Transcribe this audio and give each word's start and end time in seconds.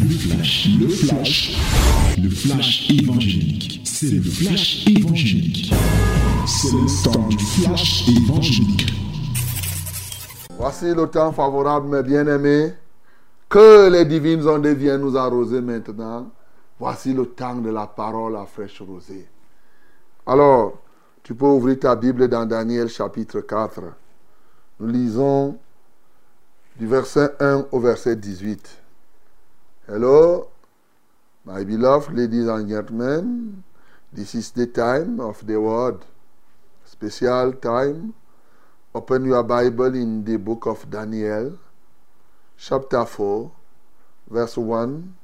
Le 0.00 0.08
flash, 0.10 0.68
le 0.80 0.88
flash, 0.88 1.58
le 2.22 2.30
flash 2.30 2.88
évangélique. 2.90 3.80
C'est 3.84 4.10
le 4.10 4.22
flash 4.22 4.86
évangélique. 4.86 5.72
C'est 6.46 6.70
le 6.72 7.02
temps 7.02 7.28
du 7.28 7.38
flash 7.38 8.08
évangélique. 8.08 8.92
Voici 10.56 10.94
le 10.94 11.06
temps 11.08 11.32
favorable, 11.32 11.88
mes 11.88 12.02
bien-aimés. 12.04 12.74
Que 13.48 13.90
les 13.90 14.04
divines 14.04 14.46
ondes 14.46 14.68
viennent 14.68 15.00
nous 15.00 15.16
arroser 15.16 15.60
maintenant. 15.60 16.30
Voici 16.78 17.12
le 17.12 17.26
temps 17.26 17.56
de 17.56 17.70
la 17.70 17.88
parole 17.88 18.36
à 18.36 18.46
fraîche 18.46 18.80
rosée. 18.80 19.26
Alors, 20.26 20.78
tu 21.24 21.34
peux 21.34 21.46
ouvrir 21.46 21.80
ta 21.80 21.96
Bible 21.96 22.28
dans 22.28 22.46
Daniel 22.46 22.88
chapitre 22.88 23.40
4. 23.40 23.80
Nous 24.78 24.86
lisons 24.86 25.58
du 26.78 26.86
verset 26.86 27.30
1 27.40 27.66
au 27.72 27.80
verset 27.80 28.14
18. 28.14 28.77
Hello, 29.88 30.50
my 31.46 31.64
beloved 31.64 32.12
ladies 32.12 32.46
and 32.46 32.68
gentlemen. 32.68 33.64
This 34.12 34.34
is 34.34 34.50
the 34.50 34.66
time 34.66 35.18
of 35.18 35.46
the 35.46 35.58
word. 35.58 36.04
Special 36.84 37.54
time. 37.54 38.12
Open 38.94 39.24
your 39.24 39.42
Bible 39.44 39.94
in 39.94 40.26
the 40.26 40.36
book 40.36 40.66
of 40.66 40.90
Daniel, 40.90 41.58
chapter 42.58 43.02
4, 43.06 43.50
verse 44.28 44.58
1 44.58 45.16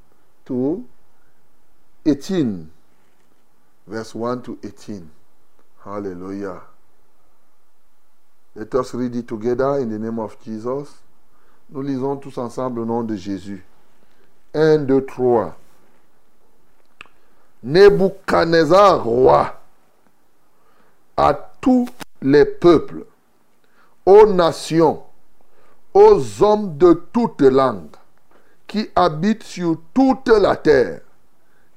to 0.46 0.88
18. 2.06 2.70
Verse 3.86 4.14
1 4.14 4.42
to 4.44 4.58
18. 4.64 5.10
Hallelujah. 5.84 6.62
Let 8.54 8.74
us 8.76 8.94
read 8.94 9.14
it 9.14 9.28
together 9.28 9.76
in 9.76 9.90
the 9.90 9.98
name 9.98 10.18
of 10.18 10.42
Jesus. 10.42 11.02
Nous 11.68 11.82
lisons 11.82 12.16
tous 12.16 12.38
ensemble 12.38 12.80
au 12.80 12.86
nom 12.86 13.04
de 13.04 13.14
Jésus. 13.14 13.62
1, 14.54 14.78
2, 14.86 15.04
3. 15.06 15.56
Nebuchadnezzar, 17.64 19.02
roi, 19.02 19.60
à 21.16 21.34
tous 21.60 21.88
les 22.22 22.44
peuples, 22.44 23.04
aux 24.06 24.26
nations, 24.26 25.02
aux 25.92 26.42
hommes 26.42 26.76
de 26.76 26.92
toutes 27.12 27.40
langues 27.42 27.96
qui 28.66 28.88
habitent 28.94 29.44
sur 29.44 29.78
toute 29.92 30.28
la 30.28 30.56
terre, 30.56 31.00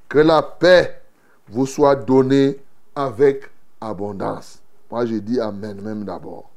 que 0.09 0.19
la 0.19 0.41
paix 0.41 1.01
vous 1.47 1.65
soit 1.65 1.95
donnée 1.95 2.57
avec 2.95 3.49
abondance. 3.79 4.59
Moi, 4.89 5.05
je 5.05 5.15
dis 5.15 5.39
Amen 5.39 5.79
même 5.81 6.03
d'abord. 6.03 6.49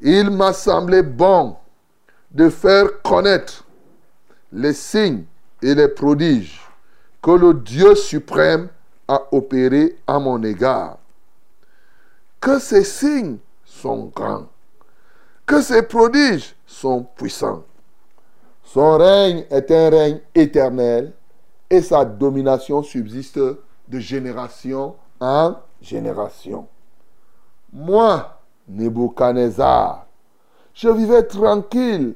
Il 0.00 0.30
m'a 0.30 0.52
semblé 0.52 1.02
bon 1.02 1.56
de 2.30 2.48
faire 2.50 3.02
connaître 3.02 3.64
les 4.56 4.72
signes 4.72 5.24
et 5.62 5.74
les 5.74 5.88
prodiges 5.88 6.62
que 7.22 7.30
le 7.30 7.52
Dieu 7.52 7.94
suprême 7.94 8.68
a 9.06 9.22
opérés 9.30 9.98
à 10.06 10.18
mon 10.18 10.42
égard. 10.42 10.98
Que 12.40 12.58
ces 12.58 12.84
signes 12.84 13.36
sont 13.64 14.10
grands, 14.14 14.46
que 15.44 15.60
ces 15.60 15.82
prodiges 15.82 16.56
sont 16.66 17.06
puissants. 17.16 17.64
Son 18.64 18.96
règne 18.96 19.44
est 19.50 19.70
un 19.70 19.90
règne 19.90 20.20
éternel 20.34 21.12
et 21.68 21.82
sa 21.82 22.04
domination 22.04 22.82
subsiste 22.82 23.38
de 23.38 23.98
génération 23.98 24.96
en 25.20 25.56
génération. 25.82 26.66
Moi, 27.72 28.40
Nebuchadnezzar, 28.68 30.06
je 30.72 30.88
vivais 30.88 31.24
tranquille 31.24 32.14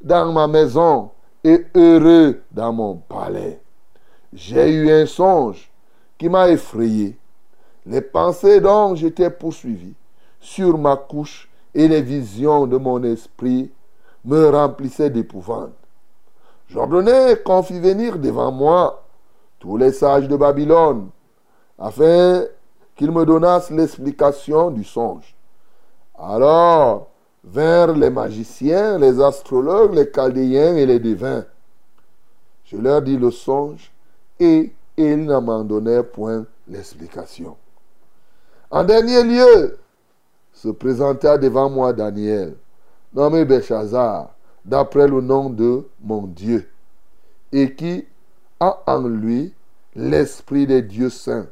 dans 0.00 0.32
ma 0.32 0.46
maison 0.46 1.10
et 1.44 1.66
heureux 1.74 2.42
dans 2.50 2.72
mon 2.72 2.96
palais. 2.96 3.60
J'ai 4.32 4.70
eu 4.70 4.90
un 4.90 5.06
songe 5.06 5.70
qui 6.18 6.28
m'a 6.28 6.48
effrayé. 6.48 7.16
Les 7.84 8.00
pensées 8.00 8.60
dont 8.60 8.94
j'étais 8.94 9.30
poursuivi 9.30 9.94
sur 10.40 10.78
ma 10.78 10.96
couche 10.96 11.50
et 11.74 11.88
les 11.88 12.02
visions 12.02 12.66
de 12.66 12.76
mon 12.76 13.02
esprit 13.02 13.70
me 14.24 14.48
remplissaient 14.48 15.10
d'épouvante. 15.10 15.72
J'ordonnais 16.68 17.36
qu'on 17.44 17.62
fît 17.62 17.80
venir 17.80 18.18
devant 18.18 18.52
moi 18.52 19.02
tous 19.58 19.76
les 19.76 19.92
sages 19.92 20.28
de 20.28 20.36
Babylone, 20.36 21.10
afin 21.78 22.44
qu'ils 22.96 23.10
me 23.10 23.24
donnassent 23.26 23.70
l'explication 23.70 24.70
du 24.70 24.84
songe. 24.84 25.34
Alors 26.18 27.08
vinrent 27.44 27.96
les 27.96 28.10
magiciens, 28.10 28.98
les 28.98 29.20
astrologues, 29.20 29.94
les 29.94 30.10
chaldéens 30.10 30.76
et 30.76 30.86
les 30.86 31.00
devins. 31.00 31.44
Je 32.64 32.76
leur 32.76 33.02
dis 33.02 33.16
le 33.16 33.30
songe 33.30 33.92
et 34.38 34.72
ils 34.96 35.24
ne 35.24 35.38
m'en 35.38 35.64
donnèrent 35.64 36.08
point 36.08 36.46
l'explication. 36.68 37.56
En 38.70 38.84
dernier 38.84 39.22
lieu, 39.22 39.78
se 40.52 40.68
présenta 40.68 41.38
devant 41.38 41.68
moi 41.68 41.92
Daniel, 41.92 42.54
nommé 43.12 43.44
Belshazzar, 43.44 44.34
d'après 44.64 45.08
le 45.08 45.20
nom 45.20 45.50
de 45.50 45.88
mon 46.00 46.22
Dieu, 46.22 46.68
et 47.50 47.74
qui 47.74 48.06
a 48.60 48.78
en 48.86 49.02
lui 49.08 49.52
l'esprit 49.94 50.66
des 50.66 50.82
dieux 50.82 51.10
saints. 51.10 51.48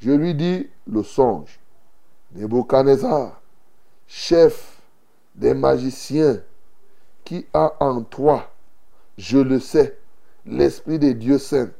Je 0.00 0.10
lui 0.10 0.34
dis 0.34 0.68
le 0.86 1.02
songe. 1.02 1.58
Nebuchadnezzar, 2.34 3.40
chef 4.06 4.75
des 5.36 5.54
magiciens, 5.54 6.40
qui 7.24 7.46
a 7.52 7.74
en 7.80 8.02
toi, 8.02 8.52
je 9.18 9.38
le 9.38 9.60
sais, 9.60 9.98
l'esprit 10.46 10.98
des 10.98 11.14
dieux 11.14 11.38
saints, 11.38 11.70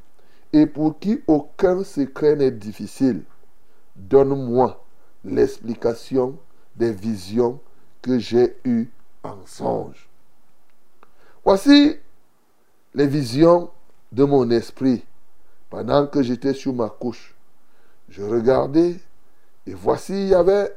et 0.52 0.66
pour 0.66 0.98
qui 0.98 1.22
aucun 1.26 1.84
secret 1.84 2.36
n'est 2.36 2.50
difficile, 2.50 3.22
donne-moi 3.96 4.84
l'explication 5.24 6.38
des 6.76 6.92
visions 6.92 7.60
que 8.02 8.18
j'ai 8.18 8.56
eues 8.64 8.90
en 9.22 9.36
songe. 9.46 10.08
Voici 11.44 11.96
les 12.94 13.06
visions 13.06 13.70
de 14.12 14.24
mon 14.24 14.50
esprit 14.50 15.04
pendant 15.70 16.06
que 16.06 16.22
j'étais 16.22 16.54
sur 16.54 16.72
ma 16.72 16.88
couche. 16.88 17.34
Je 18.08 18.22
regardais 18.22 18.96
et 19.66 19.74
voici 19.74 20.12
il 20.12 20.28
y 20.28 20.34
avait 20.34 20.74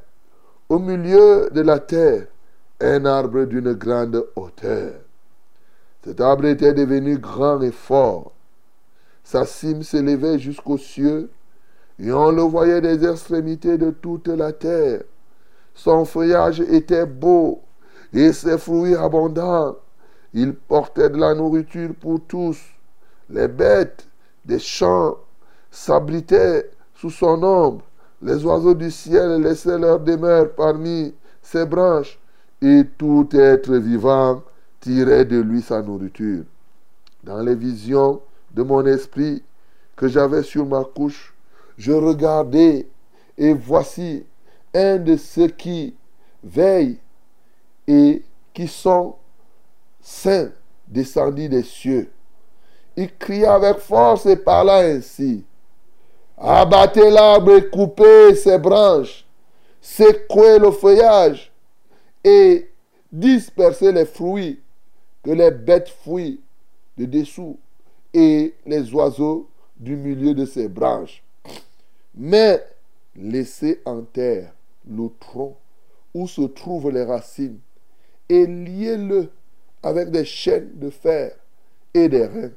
au 0.67 0.79
milieu 0.79 1.49
de 1.51 1.61
la 1.61 1.79
terre 1.79 2.27
un 2.81 3.05
arbre 3.05 3.45
d'une 3.45 3.73
grande 3.73 4.25
hauteur. 4.35 4.93
Cet 6.03 6.21
arbre 6.21 6.45
était 6.45 6.73
devenu 6.73 7.17
grand 7.17 7.61
et 7.61 7.71
fort. 7.71 8.31
Sa 9.23 9.45
cime 9.45 9.83
s'élevait 9.83 10.39
jusqu'aux 10.39 10.77
cieux 10.77 11.29
et 11.99 12.11
on 12.11 12.31
le 12.31 12.41
voyait 12.41 12.81
des 12.81 13.05
extrémités 13.05 13.77
de 13.77 13.91
toute 13.91 14.29
la 14.29 14.53
terre. 14.53 15.03
Son 15.73 16.05
feuillage 16.05 16.61
était 16.61 17.05
beau 17.05 17.61
et 18.13 18.31
ses 18.31 18.57
fruits 18.57 18.95
abondants. 18.95 19.75
Il 20.33 20.53
portait 20.53 21.09
de 21.09 21.17
la 21.17 21.33
nourriture 21.35 21.93
pour 21.99 22.21
tous. 22.27 22.57
Les 23.29 23.47
bêtes 23.47 24.07
des 24.45 24.59
champs 24.59 25.17
s'abritaient 25.69 26.71
sous 26.95 27.09
son 27.09 27.43
ombre. 27.43 27.83
Les 28.21 28.43
oiseaux 28.45 28.73
du 28.73 28.89
ciel 28.89 29.41
laissaient 29.41 29.77
leur 29.77 29.99
demeure 29.99 30.51
parmi 30.55 31.13
ses 31.41 31.65
branches. 31.65 32.19
Et 32.61 32.83
tout 32.97 33.29
être 33.33 33.75
vivant 33.75 34.43
tirait 34.79 35.25
de 35.25 35.39
lui 35.39 35.61
sa 35.61 35.81
nourriture. 35.81 36.43
Dans 37.23 37.41
les 37.41 37.55
visions 37.55 38.21
de 38.51 38.63
mon 38.63 38.85
esprit 38.85 39.43
que 39.95 40.07
j'avais 40.07 40.43
sur 40.43 40.65
ma 40.65 40.83
couche, 40.83 41.33
je 41.77 41.91
regardais 41.91 42.87
et 43.37 43.53
voici 43.53 44.25
un 44.73 44.97
de 44.97 45.15
ceux 45.15 45.47
qui 45.47 45.95
veillent 46.43 46.99
et 47.87 48.23
qui 48.53 48.67
sont 48.67 49.15
saints 50.01 50.51
descendit 50.87 51.49
des 51.49 51.63
cieux. 51.63 52.09
Il 52.97 53.15
cria 53.15 53.53
avec 53.53 53.77
force 53.77 54.25
et 54.25 54.35
parla 54.35 54.79
ainsi. 54.79 55.45
Abattez 56.37 57.09
l'arbre 57.09 57.55
et 57.55 57.69
coupez 57.69 58.35
ses 58.35 58.57
branches, 58.57 59.25
secouez 59.81 60.59
le 60.59 60.71
feuillage 60.71 61.48
et 62.23 62.69
dispersez 63.11 63.91
les 63.91 64.05
fruits 64.05 64.59
que 65.23 65.31
les 65.31 65.51
bêtes 65.51 65.89
fouillent 65.89 66.41
de 66.97 67.05
dessous 67.05 67.57
et 68.13 68.53
les 68.65 68.93
oiseaux 68.93 69.49
du 69.77 69.95
milieu 69.95 70.33
de 70.33 70.45
ses 70.45 70.67
branches. 70.67 71.23
Mais 72.15 72.63
laissez 73.15 73.81
en 73.85 74.01
terre 74.01 74.53
le 74.89 75.09
tronc 75.19 75.57
où 76.13 76.27
se 76.27 76.41
trouvent 76.41 76.91
les 76.91 77.03
racines 77.03 77.59
et 78.27 78.45
liez-le 78.45 79.31
avec 79.83 80.11
des 80.11 80.25
chaînes 80.25 80.71
de 80.75 80.89
fer 80.89 81.35
et 81.93 82.09
des 82.09 82.25
reins. 82.25 82.51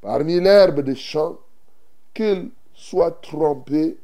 Parmi 0.00 0.40
l'herbe 0.40 0.80
des 0.80 0.96
champs, 0.96 1.38
qu'il 2.12 2.50
soit 2.74 3.22
trompé 3.22 3.96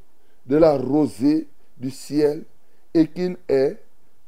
de 0.46 0.56
la 0.56 0.76
rosée 0.76 1.48
du 1.76 1.90
ciel 1.90 2.44
et 2.94 3.06
qu'il 3.06 3.36
ait, 3.48 3.76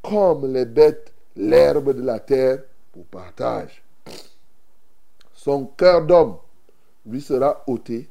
comme 0.02 0.52
les 0.52 0.66
bêtes, 0.66 1.12
l'herbe 1.36 1.92
de 1.94 2.02
la 2.02 2.20
terre 2.20 2.62
pour 2.92 3.04
partage. 3.06 3.82
son 5.32 5.66
cœur 5.66 6.04
d'homme 6.04 6.36
lui 7.06 7.20
sera 7.20 7.62
ôté 7.66 8.08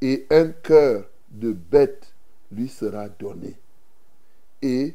et 0.00 0.26
un 0.30 0.48
cœur 0.48 1.08
de 1.28 1.52
bête 1.52 2.12
lui 2.50 2.68
sera 2.68 3.08
donné. 3.08 3.56
Et 4.60 4.94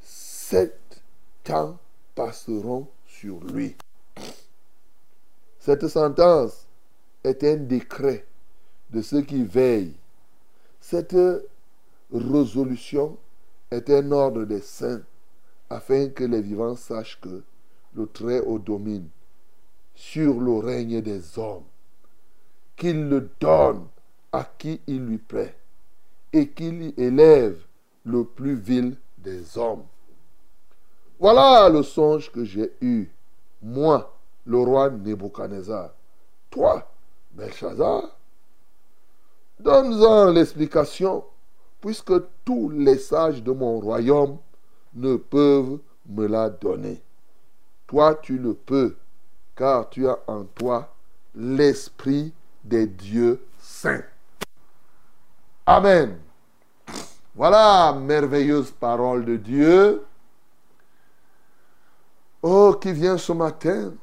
sept 0.00 1.02
temps 1.42 1.76
passeront 2.14 2.86
sur 3.06 3.40
lui. 3.44 3.76
Cette 5.58 5.88
sentence 5.88 6.66
est 7.24 7.42
un 7.44 7.56
décret 7.56 8.26
de 8.90 9.02
ceux 9.02 9.22
qui 9.22 9.44
veillent. 9.44 9.96
Cette 10.80 11.16
résolution 12.12 13.16
est 13.70 13.90
un 13.90 14.12
ordre 14.12 14.44
des 14.44 14.60
saints 14.60 15.02
afin 15.74 16.08
que 16.10 16.22
les 16.22 16.40
vivants 16.40 16.76
sachent 16.76 17.20
que 17.20 17.42
le 17.94 18.06
Très-Haut 18.06 18.60
domine 18.60 19.08
sur 19.96 20.40
le 20.40 20.58
règne 20.58 21.00
des 21.00 21.36
hommes, 21.36 21.64
qu'il 22.76 23.08
le 23.08 23.28
donne 23.40 23.86
à 24.30 24.44
qui 24.44 24.80
il 24.86 25.04
lui 25.04 25.18
plaît 25.18 25.56
et 26.32 26.48
qu'il 26.48 26.80
y 26.80 26.94
élève 26.96 27.60
le 28.04 28.22
plus 28.24 28.54
vil 28.54 28.96
des 29.18 29.58
hommes. 29.58 29.82
Voilà 31.18 31.68
le 31.68 31.82
songe 31.82 32.30
que 32.30 32.44
j'ai 32.44 32.72
eu, 32.80 33.10
moi, 33.60 34.16
le 34.46 34.58
roi 34.58 34.90
Nebuchadnezzar. 34.90 35.90
Toi, 36.50 36.88
Belshazzar, 37.32 38.16
donne-en 39.58 40.30
l'explication, 40.30 41.24
puisque 41.80 42.14
tous 42.44 42.70
les 42.70 42.98
sages 42.98 43.42
de 43.42 43.50
mon 43.50 43.80
royaume 43.80 44.38
ne 44.94 45.16
peuvent 45.16 45.78
me 46.06 46.26
la 46.26 46.50
donner. 46.50 47.02
Toi, 47.86 48.14
tu 48.16 48.38
le 48.38 48.54
peux, 48.54 48.96
car 49.54 49.90
tu 49.90 50.08
as 50.08 50.18
en 50.26 50.44
toi 50.44 50.94
l'esprit 51.34 52.32
des 52.62 52.86
dieux 52.86 53.44
saints. 53.58 54.04
Amen. 55.66 56.18
Voilà, 57.34 57.92
merveilleuse 57.92 58.70
parole 58.70 59.24
de 59.24 59.36
Dieu. 59.36 60.04
Oh, 62.42 62.76
qui 62.80 62.92
vient 62.92 63.16
ce 63.16 63.32
matin, 63.32 63.94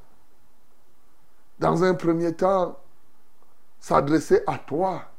dans 1.59 1.83
un 1.83 1.93
premier 1.93 2.33
temps, 2.33 2.77
s'adresser 3.79 4.41
à 4.47 4.57
toi. 4.57 5.10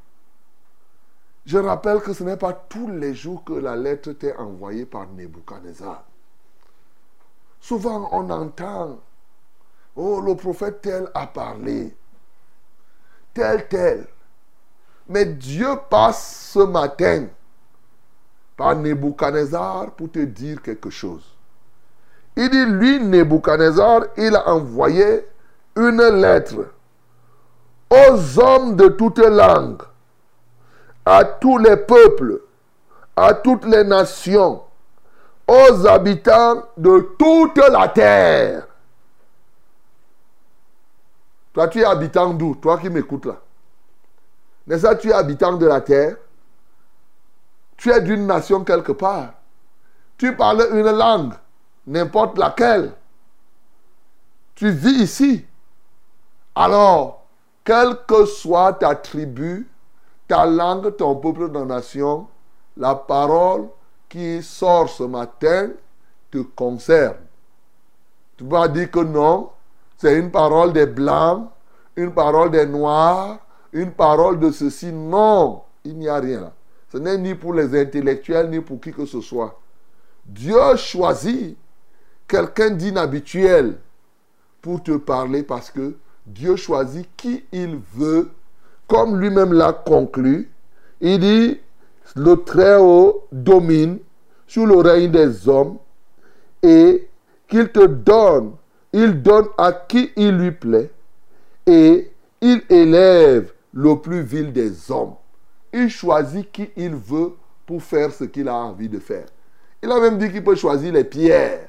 Je 1.45 1.57
rappelle 1.57 1.99
que 1.99 2.13
ce 2.13 2.23
n'est 2.23 2.37
pas 2.37 2.53
tous 2.53 2.89
les 2.89 3.13
jours 3.13 3.43
que 3.43 3.53
la 3.53 3.75
lettre 3.75 4.13
t'est 4.13 4.35
envoyée 4.35 4.85
par 4.85 5.07
Nebuchadnezzar. 5.07 6.03
Souvent, 7.59 8.09
on 8.11 8.29
entend, 8.29 8.99
oh, 9.95 10.21
le 10.21 10.35
prophète 10.35 10.81
tel 10.81 11.09
a 11.13 11.27
parlé, 11.27 11.95
tel, 13.33 13.67
tel. 13.67 14.07
Mais 15.09 15.25
Dieu 15.25 15.67
passe 15.89 16.51
ce 16.53 16.59
matin 16.59 17.27
par 18.55 18.75
Nebuchadnezzar 18.75 19.91
pour 19.91 20.11
te 20.11 20.19
dire 20.19 20.61
quelque 20.61 20.89
chose. 20.89 21.35
Il 22.35 22.49
dit, 22.49 22.65
lui, 22.65 22.99
Nebuchadnezzar, 22.99 24.05
il 24.17 24.35
a 24.35 24.49
envoyé 24.49 25.25
une 25.75 26.01
lettre 26.01 26.67
aux 27.89 28.39
hommes 28.39 28.75
de 28.75 28.87
toutes 28.87 29.19
langues, 29.19 29.83
à 31.05 31.23
tous 31.23 31.57
les 31.57 31.77
peuples, 31.77 32.41
à 33.15 33.33
toutes 33.33 33.65
les 33.65 33.83
nations, 33.83 34.63
aux 35.47 35.87
habitants 35.87 36.63
de 36.77 37.15
toute 37.17 37.57
la 37.57 37.87
terre. 37.89 38.67
Toi, 41.53 41.67
tu 41.67 41.81
es 41.81 41.85
habitant 41.85 42.33
d'où? 42.33 42.55
Toi 42.55 42.79
qui 42.79 42.89
m'écoutes 42.89 43.25
là. 43.25 43.35
N'est-ce 44.65 44.81
pas, 44.81 44.95
tu 44.95 45.09
es 45.09 45.13
habitant 45.13 45.53
de 45.53 45.67
la 45.67 45.81
terre? 45.81 46.17
Tu 47.77 47.91
es 47.91 48.01
d'une 48.01 48.25
nation 48.25 48.63
quelque 48.63 48.93
part. 48.93 49.33
Tu 50.17 50.35
parles 50.35 50.67
une 50.71 50.89
langue, 50.89 51.33
n'importe 51.85 52.37
laquelle. 52.37 52.93
Tu 54.55 54.69
vis 54.69 55.03
ici. 55.03 55.45
Alors, 56.55 57.25
quelle 57.63 57.97
que 58.07 58.25
soit 58.25 58.73
ta 58.73 58.95
tribu, 58.95 59.67
ta 60.27 60.45
langue, 60.45 60.95
ton 60.95 61.15
peuple, 61.15 61.51
ta 61.51 61.65
nation, 61.65 62.27
la 62.77 62.95
parole 62.95 63.67
qui 64.09 64.41
sort 64.41 64.89
ce 64.89 65.03
matin 65.03 65.71
te 66.31 66.39
concerne. 66.39 67.17
Tu 68.37 68.43
vas 68.45 68.67
dire 68.67 68.89
que 68.89 68.99
non, 68.99 69.49
c'est 69.97 70.17
une 70.17 70.31
parole 70.31 70.73
des 70.73 70.85
blancs, 70.85 71.49
une 71.95 72.13
parole 72.13 72.51
des 72.51 72.65
noirs, 72.65 73.39
une 73.71 73.91
parole 73.91 74.39
de 74.39 74.51
ceci. 74.51 74.91
Non, 74.91 75.61
il 75.83 75.97
n'y 75.97 76.07
a 76.07 76.19
rien. 76.19 76.51
Ce 76.91 76.97
n'est 76.97 77.17
ni 77.17 77.35
pour 77.35 77.53
les 77.53 77.79
intellectuels, 77.79 78.49
ni 78.49 78.59
pour 78.59 78.79
qui 78.79 78.91
que 78.91 79.05
ce 79.05 79.21
soit. 79.21 79.59
Dieu 80.25 80.75
choisit 80.77 81.57
quelqu'un 82.27 82.71
d'inhabituel 82.71 83.77
pour 84.61 84.81
te 84.81 84.95
parler 84.97 85.43
parce 85.43 85.69
que 85.69 85.95
Dieu 86.25 86.55
choisit 86.55 87.07
qui 87.17 87.43
il 87.51 87.79
veut, 87.93 88.31
comme 88.93 89.19
lui-même 89.19 89.53
l'a 89.53 89.73
conclu. 89.73 90.51
Il 91.01 91.19
dit, 91.19 91.59
le 92.15 92.35
Très-Haut 92.35 93.25
domine 93.31 93.97
sur 94.45 94.67
le 94.67 94.75
règne 94.77 95.09
des 95.09 95.49
hommes 95.49 95.79
et 96.61 97.09
qu'il 97.47 97.69
te 97.69 97.87
donne, 97.87 98.51
il 98.93 99.23
donne 99.23 99.47
à 99.57 99.71
qui 99.71 100.11
il 100.15 100.37
lui 100.37 100.51
plaît 100.51 100.91
et 101.65 102.11
il 102.39 102.61
élève 102.69 103.51
le 103.73 103.95
plus 103.95 104.21
vil 104.21 104.53
des 104.53 104.91
hommes. 104.91 105.15
Il 105.73 105.89
choisit 105.89 106.51
qui 106.51 106.69
il 106.77 106.93
veut 106.93 107.33
pour 107.65 107.81
faire 107.81 108.13
ce 108.13 108.25
qu'il 108.25 108.47
a 108.47 108.53
envie 108.55 108.89
de 108.89 108.99
faire. 108.99 109.25
Il 109.81 109.91
a 109.91 109.99
même 109.99 110.19
dit 110.19 110.31
qu'il 110.31 110.43
peut 110.43 110.53
choisir 110.53 110.93
les 110.93 111.03
pierres 111.03 111.67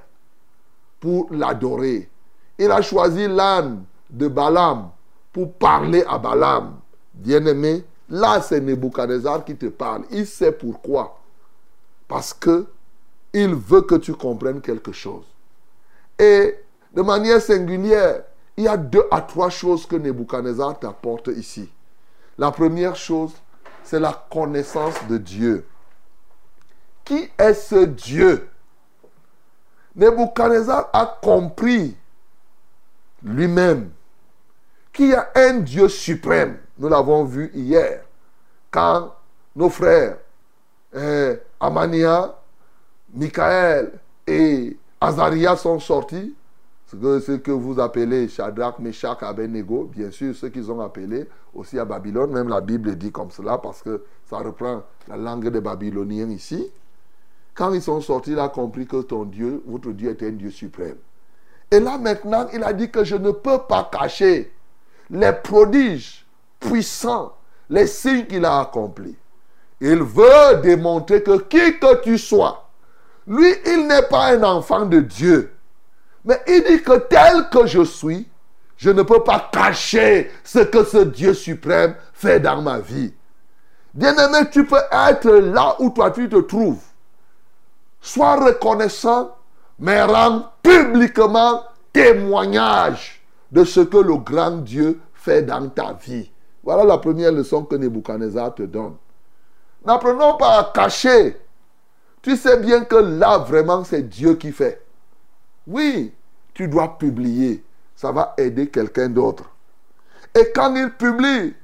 pour 1.01 1.29
l'adorer. 1.31 2.07
Il 2.59 2.71
a 2.71 2.83
choisi 2.83 3.27
l'âne 3.29 3.85
de 4.11 4.29
Balaam 4.29 4.91
pour 5.33 5.55
parler 5.55 6.05
à 6.07 6.19
Balaam. 6.19 6.81
Bien-aimé, 7.15 7.85
là 8.09 8.43
c'est 8.43 8.61
Nebuchadnezzar 8.61 9.45
qui 9.45 9.57
te 9.57 9.67
parle. 9.67 10.05
Il 10.11 10.27
sait 10.27 10.53
pourquoi. 10.53 11.21
Parce 12.09 12.35
que 12.35 12.67
il 13.33 13.55
veut 13.55 13.83
que 13.83 13.95
tu 13.95 14.15
comprennes 14.15 14.61
quelque 14.61 14.93
chose. 14.93 15.25
Et 16.19 16.57
de 16.93 17.03
manière 17.03 17.41
singulière, 17.41 18.23
il 18.57 18.65
y 18.65 18.69
a 18.69 18.77
deux 18.77 19.05
à 19.11 19.21
trois 19.21 19.51
choses 19.51 19.87
que 19.87 19.97
Nebuchadnezzar 19.97 20.79
t'apporte 20.79 21.29
ici. 21.29 21.69
La 22.39 22.51
première 22.53 22.95
chose, 22.95 23.33
c'est 23.83 24.01
la 24.01 24.27
connaissance 24.31 24.95
de 25.09 25.19
Dieu. 25.19 25.67
Qui 27.05 27.29
est 27.37 27.55
ce 27.55 27.85
Dieu? 27.85 28.49
Nebuchadnezzar 29.97 30.91
a 30.93 31.19
compris 31.23 31.97
lui-même 33.23 33.91
qu'il 34.93 35.09
y 35.09 35.15
a 35.15 35.31
un 35.35 35.55
Dieu 35.59 35.89
suprême. 35.89 36.59
Nous 36.79 36.89
l'avons 36.89 37.25
vu 37.25 37.51
hier, 37.55 38.05
quand 38.71 39.15
nos 39.55 39.71
frères 39.71 40.19
eh, 40.95 41.35
Amania, 41.61 42.35
Michael 43.13 43.93
et 44.27 44.77
Azaria 45.01 45.57
sont 45.57 45.79
sortis, 45.79 46.35
ce 46.87 46.97
que, 46.97 47.21
ce 47.21 47.51
vous 47.51 47.81
appelez 47.81 48.29
Shadrach, 48.29 48.79
Meshach, 48.79 49.23
Abednego, 49.23 49.85
bien 49.85 50.11
sûr, 50.11 50.35
ceux 50.35 50.49
qu'ils 50.49 50.71
ont 50.71 50.81
appelés 50.81 51.27
aussi 51.55 51.79
à 51.79 51.85
Babylone, 51.85 52.33
même 52.33 52.49
la 52.49 52.61
Bible 52.61 52.97
dit 52.97 53.13
comme 53.13 53.31
cela 53.31 53.59
parce 53.59 53.83
que 53.83 54.03
ça 54.29 54.39
reprend 54.39 54.83
la 55.09 55.17
langue 55.17 55.49
des 55.49 55.61
Babyloniens 55.61 56.31
ici. 56.31 56.71
Quand 57.55 57.73
ils 57.73 57.83
sont 57.83 58.01
sortis, 58.01 58.33
il 58.33 58.39
a 58.39 58.49
compris 58.49 58.87
que 58.87 59.03
ton 59.03 59.25
Dieu, 59.25 59.63
votre 59.67 59.93
Dieu 59.93 60.11
était 60.11 60.29
un 60.29 60.33
Dieu 60.33 60.51
suprême. 60.51 60.97
Et 61.71 61.79
là 61.81 61.99
maintenant, 61.99 62.47
il 62.53 62.63
a 62.65 62.73
dit 62.73 62.91
que 62.91 63.05
je 63.05 63.17
ne 63.17 63.31
peux 63.31 63.59
pas 63.59 63.89
cacher 63.91 64.53
les 65.11 65.33
prodiges 65.33 66.24
puissants, 66.69 67.33
les 67.71 67.87
signes 67.87 68.27
qu'il 68.27 68.45
a 68.45 68.61
accomplis. 68.61 69.17
Il 69.81 70.03
veut 70.03 70.61
démontrer 70.63 71.23
que 71.23 71.39
qui 71.39 71.79
que 71.79 72.03
tu 72.03 72.19
sois, 72.19 72.65
lui, 73.27 73.55
il 73.67 73.87
n'est 73.87 74.03
pas 74.03 74.35
un 74.35 74.43
enfant 74.43 74.85
de 74.85 75.01
Dieu. 75.01 75.55
Mais 76.25 76.41
il 76.47 76.63
dit 76.65 76.83
que 76.83 76.99
tel 76.99 77.49
que 77.51 77.67
je 77.67 77.83
suis, 77.83 78.29
je 78.77 78.91
ne 78.91 79.03
peux 79.03 79.23
pas 79.23 79.51
cacher 79.53 80.31
ce 80.43 80.59
que 80.59 80.85
ce 80.85 80.99
Dieu 80.99 81.33
suprême 81.33 81.95
fait 82.13 82.41
dans 82.41 82.61
ma 82.61 82.79
vie. 82.79 83.15
Bien-aimé, 83.95 84.51
tu 84.51 84.67
peux 84.67 84.83
être 84.91 85.31
là 85.31 85.77
où 85.79 85.91
toi 85.91 86.11
tu 86.11 86.29
te 86.29 86.41
trouves. 86.41 86.83
Sois 88.01 88.37
reconnaissant, 88.37 89.37
mais 89.79 90.03
rends 90.03 90.51
publiquement 90.63 91.63
témoignage 91.93 93.23
de 93.53 93.65
ce 93.65 93.81
que 93.81 93.99
le 93.99 94.17
grand 94.17 94.59
Dieu 94.59 95.01
fait 95.15 95.43
dans 95.43 95.69
ta 95.69 95.93
vie. 95.93 96.31
Voilà 96.65 96.85
la 96.85 96.99
première 96.99 97.31
leçon 97.31 97.65
que 97.65 97.77
Nebuchadnezzar 97.77 98.55
te 98.55 98.63
donne. 98.63 98.95
N'apprenons 99.85 100.37
pas 100.39 100.61
à 100.61 100.73
cacher. 100.75 101.37
Tu 102.23 102.37
sais 102.37 102.57
bien 102.57 102.85
que 102.85 102.97
là, 102.97 103.39
vraiment, 103.39 103.85
c'est 103.85 104.09
Dieu 104.09 104.35
qui 104.37 104.51
fait. 104.51 104.83
Oui, 105.67 106.13
tu 106.55 106.67
dois 106.67 106.97
publier. 106.97 107.63
Ça 107.95 108.13
va 108.13 108.35
aider 108.39 108.69
quelqu'un 108.69 109.11
d'autre. 109.11 109.45
Et 110.35 110.51
quand 110.55 110.75
il 110.75 110.91
publie, 110.93 111.55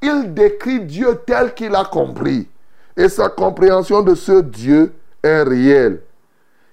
il 0.00 0.32
décrit 0.32 0.80
Dieu 0.80 1.20
tel 1.26 1.52
qu'il 1.54 1.74
a 1.74 1.84
compris. 1.84 2.48
Et 2.96 3.08
sa 3.08 3.28
compréhension 3.28 4.02
de 4.02 4.14
ce 4.14 4.40
Dieu 4.40 4.94
est 5.22 5.42
réelle. 5.42 6.02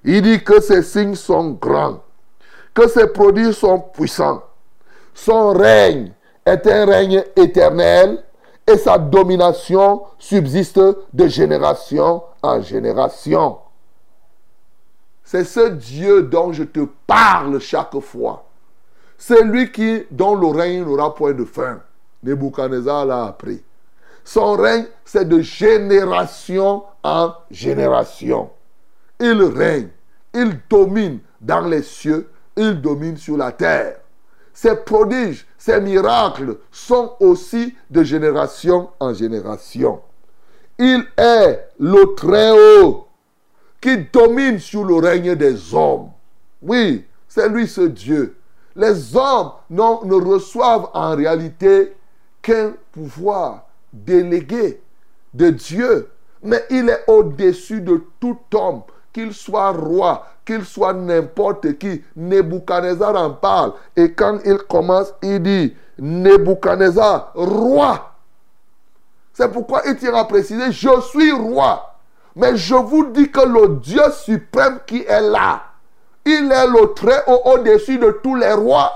Il 0.03 0.21
dit 0.21 0.43
que 0.43 0.61
ses 0.61 0.83
signes 0.83 1.15
sont 1.15 1.51
grands, 1.51 2.03
que 2.75 2.87
ses 2.87 3.07
produits 3.07 3.53
sont 3.53 3.79
puissants. 3.79 4.43
Son 5.13 5.49
règne 5.49 6.13
est 6.45 6.67
un 6.67 6.85
règne 6.85 7.23
éternel 7.35 8.23
et 8.67 8.77
sa 8.77 8.97
domination 8.97 10.03
subsiste 10.17 10.79
de 11.13 11.27
génération 11.27 12.23
en 12.41 12.61
génération. 12.61 13.57
C'est 15.23 15.45
ce 15.45 15.69
Dieu 15.69 16.23
dont 16.23 16.51
je 16.51 16.63
te 16.63 16.87
parle 17.07 17.59
chaque 17.59 17.97
fois. 17.99 18.45
C'est 19.17 19.43
lui 19.43 19.71
qui, 19.71 20.03
dont 20.11 20.35
le 20.35 20.47
règne 20.47 20.83
n'aura 20.83 21.13
point 21.13 21.33
de 21.33 21.45
fin. 21.45 21.79
Nebuchadnezzar 22.23 23.05
l'a 23.05 23.25
appris. 23.25 23.63
Son 24.23 24.53
règne, 24.53 24.85
c'est 25.05 25.27
de 25.27 25.39
génération 25.39 26.83
en 27.03 27.33
génération. 27.49 28.49
Il 29.19 29.41
règne, 29.43 29.89
il 30.33 30.59
domine 30.69 31.19
dans 31.39 31.61
les 31.61 31.83
cieux, 31.83 32.29
il 32.55 32.81
domine 32.81 33.17
sur 33.17 33.37
la 33.37 33.51
terre. 33.51 34.00
Ses 34.61 34.75
prodiges, 34.75 35.47
ses 35.57 35.81
miracles 35.81 36.57
sont 36.71 37.13
aussi 37.19 37.75
de 37.89 38.03
génération 38.03 38.91
en 38.99 39.11
génération. 39.11 40.01
Il 40.77 41.03
est 41.17 41.67
le 41.79 42.13
Très-Haut 42.13 43.07
qui 43.81 43.97
domine 44.13 44.59
sur 44.59 44.83
le 44.83 44.97
règne 44.97 45.33
des 45.33 45.73
hommes. 45.73 46.11
Oui, 46.61 47.07
c'est 47.27 47.49
lui 47.49 47.67
ce 47.67 47.81
Dieu. 47.81 48.37
Les 48.75 49.17
hommes 49.17 49.53
ne 49.71 50.13
reçoivent 50.13 50.91
en 50.93 51.15
réalité 51.15 51.95
qu'un 52.43 52.73
pouvoir 52.91 53.65
délégué 53.91 54.79
de 55.33 55.49
Dieu. 55.49 56.11
Mais 56.43 56.63
il 56.69 56.87
est 56.87 57.03
au-dessus 57.07 57.81
de 57.81 58.03
tout 58.19 58.37
homme, 58.53 58.83
qu'il 59.13 59.33
soit 59.33 59.71
roi, 59.71 60.25
qu'il 60.45 60.65
soit 60.65 60.93
n'importe 60.93 61.77
qui. 61.77 62.03
Nebuchadnezzar 62.15 63.15
en 63.15 63.31
parle. 63.31 63.73
Et 63.95 64.11
quand 64.13 64.39
il 64.45 64.57
commence, 64.57 65.13
il 65.21 65.41
dit, 65.41 65.75
Nebuchadnezzar, 65.99 67.31
roi. 67.35 68.11
C'est 69.33 69.51
pourquoi 69.51 69.81
il 69.87 69.95
tient 69.97 70.13
à 70.13 70.25
préciser, 70.25 70.71
je 70.71 71.01
suis 71.01 71.31
roi. 71.31 71.95
Mais 72.35 72.55
je 72.55 72.75
vous 72.75 73.07
dis 73.07 73.29
que 73.29 73.41
le 73.41 73.79
Dieu 73.79 74.03
suprême 74.11 74.79
qui 74.85 75.03
est 75.03 75.21
là, 75.21 75.63
il 76.25 76.51
est 76.51 76.67
le 76.67 76.93
très 76.93 77.23
haut 77.27 77.41
au-dessus 77.45 77.97
de 77.97 78.19
tous 78.23 78.35
les 78.35 78.53
rois. 78.53 78.91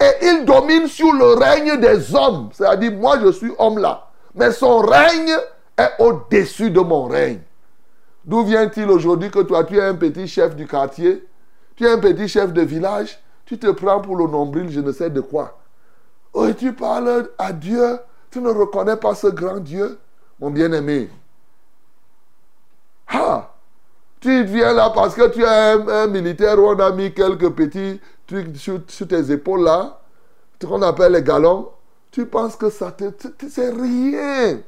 Et 0.00 0.26
il 0.26 0.44
domine 0.44 0.86
sur 0.86 1.12
le 1.12 1.34
règne 1.34 1.80
des 1.80 2.14
hommes. 2.14 2.50
C'est-à-dire, 2.52 2.92
moi 2.92 3.18
je 3.20 3.32
suis 3.32 3.52
homme 3.58 3.78
là. 3.78 4.06
Mais 4.34 4.52
son 4.52 4.78
règne 4.78 5.36
est 5.76 5.90
au-dessus 5.98 6.70
de 6.70 6.80
mon 6.80 7.06
règne. 7.06 7.40
D'où 8.28 8.44
vient-il 8.44 8.90
aujourd'hui 8.90 9.30
que 9.30 9.38
toi, 9.38 9.64
tu 9.64 9.78
es 9.78 9.82
un 9.82 9.94
petit 9.94 10.28
chef 10.28 10.54
du 10.54 10.66
quartier, 10.66 11.26
tu 11.76 11.86
es 11.86 11.90
un 11.90 11.98
petit 11.98 12.28
chef 12.28 12.52
de 12.52 12.60
village, 12.60 13.18
tu 13.46 13.58
te 13.58 13.70
prends 13.70 14.02
pour 14.02 14.16
le 14.16 14.26
nombril, 14.26 14.68
je 14.68 14.80
ne 14.80 14.92
sais 14.92 15.08
de 15.08 15.22
quoi. 15.22 15.58
Oh, 16.34 16.46
et 16.46 16.54
tu 16.54 16.74
parles 16.74 17.30
à 17.38 17.54
Dieu, 17.54 17.98
tu 18.30 18.42
ne 18.42 18.50
reconnais 18.50 18.96
pas 18.96 19.14
ce 19.14 19.28
grand 19.28 19.60
Dieu, 19.60 19.98
mon 20.38 20.50
bien-aimé. 20.50 21.08
Ah, 23.08 23.54
tu 24.20 24.44
viens 24.44 24.74
là 24.74 24.90
parce 24.90 25.14
que 25.14 25.26
tu 25.30 25.42
es 25.42 25.46
un, 25.46 26.06
militaire 26.08 26.58
où 26.58 26.66
on 26.66 26.78
a 26.80 26.90
mis 26.90 27.14
quelques 27.14 27.48
petits 27.54 27.98
trucs 28.26 28.54
sur, 28.58 28.82
tes 29.08 29.32
épaules 29.32 29.64
là, 29.64 30.02
ce 30.60 30.66
qu'on 30.66 30.82
appelle 30.82 31.12
les 31.12 31.22
galons. 31.22 31.70
Tu 32.10 32.26
penses 32.26 32.56
que 32.56 32.68
ça 32.68 32.92
te... 32.92 33.04
C'est 33.48 33.70
rien. 33.70 34.58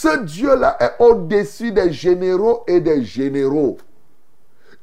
Ce 0.00 0.16
Dieu-là 0.16 0.76
est 0.78 0.92
au-dessus 1.00 1.72
des 1.72 1.92
généraux 1.92 2.62
et 2.68 2.78
des 2.78 3.02
généraux. 3.02 3.78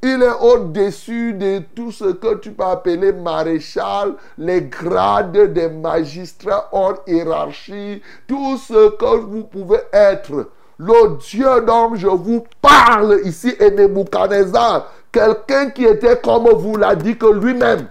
Il 0.02 0.22
est 0.22 0.42
au-dessus 0.42 1.32
de 1.32 1.60
tout 1.74 1.90
ce 1.90 2.12
que 2.12 2.34
tu 2.34 2.52
peux 2.52 2.64
appeler 2.64 3.14
maréchal, 3.14 4.16
les 4.36 4.60
grades 4.60 5.54
des 5.54 5.70
magistrats 5.70 6.68
hors 6.70 7.02
hiérarchie, 7.06 8.02
tout 8.28 8.58
ce 8.58 8.90
que 8.90 9.16
vous 9.16 9.44
pouvez 9.44 9.80
être. 9.90 10.50
Le 10.76 11.16
Dieu 11.16 11.62
dont 11.66 11.94
je 11.94 12.08
vous 12.08 12.44
parle 12.60 13.20
ici 13.24 13.56
est 13.58 13.70
Nebuchadnezzar. 13.70 14.92
Quelqu'un 15.10 15.70
qui 15.70 15.86
était 15.86 16.20
comme 16.20 16.46
vous 16.50 16.76
l'a 16.76 16.94
dit 16.94 17.16
que 17.16 17.32
lui-même. 17.32 17.88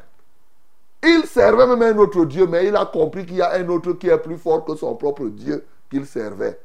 Il 1.04 1.24
servait 1.26 1.66
même 1.66 1.82
un 1.82 1.98
autre 1.98 2.24
Dieu, 2.26 2.46
mais 2.46 2.68
il 2.68 2.76
a 2.76 2.86
compris 2.86 3.26
qu'il 3.26 3.38
y 3.38 3.42
a 3.42 3.54
un 3.54 3.68
autre 3.70 3.94
qui 3.94 4.10
est 4.10 4.18
plus 4.20 4.38
fort 4.38 4.64
que 4.64 4.76
son 4.76 4.94
propre 4.94 5.26
Dieu 5.26 5.66
qu'il 5.90 6.06
servait. 6.06 6.60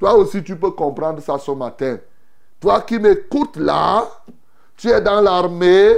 Toi 0.00 0.14
aussi, 0.14 0.42
tu 0.42 0.56
peux 0.56 0.70
comprendre 0.70 1.20
ça 1.20 1.38
ce 1.38 1.50
matin. 1.50 1.98
Toi 2.58 2.80
qui 2.80 2.98
m'écoutes 2.98 3.58
là, 3.58 4.08
tu 4.76 4.88
es 4.88 5.00
dans 5.00 5.20
l'armée, 5.20 5.94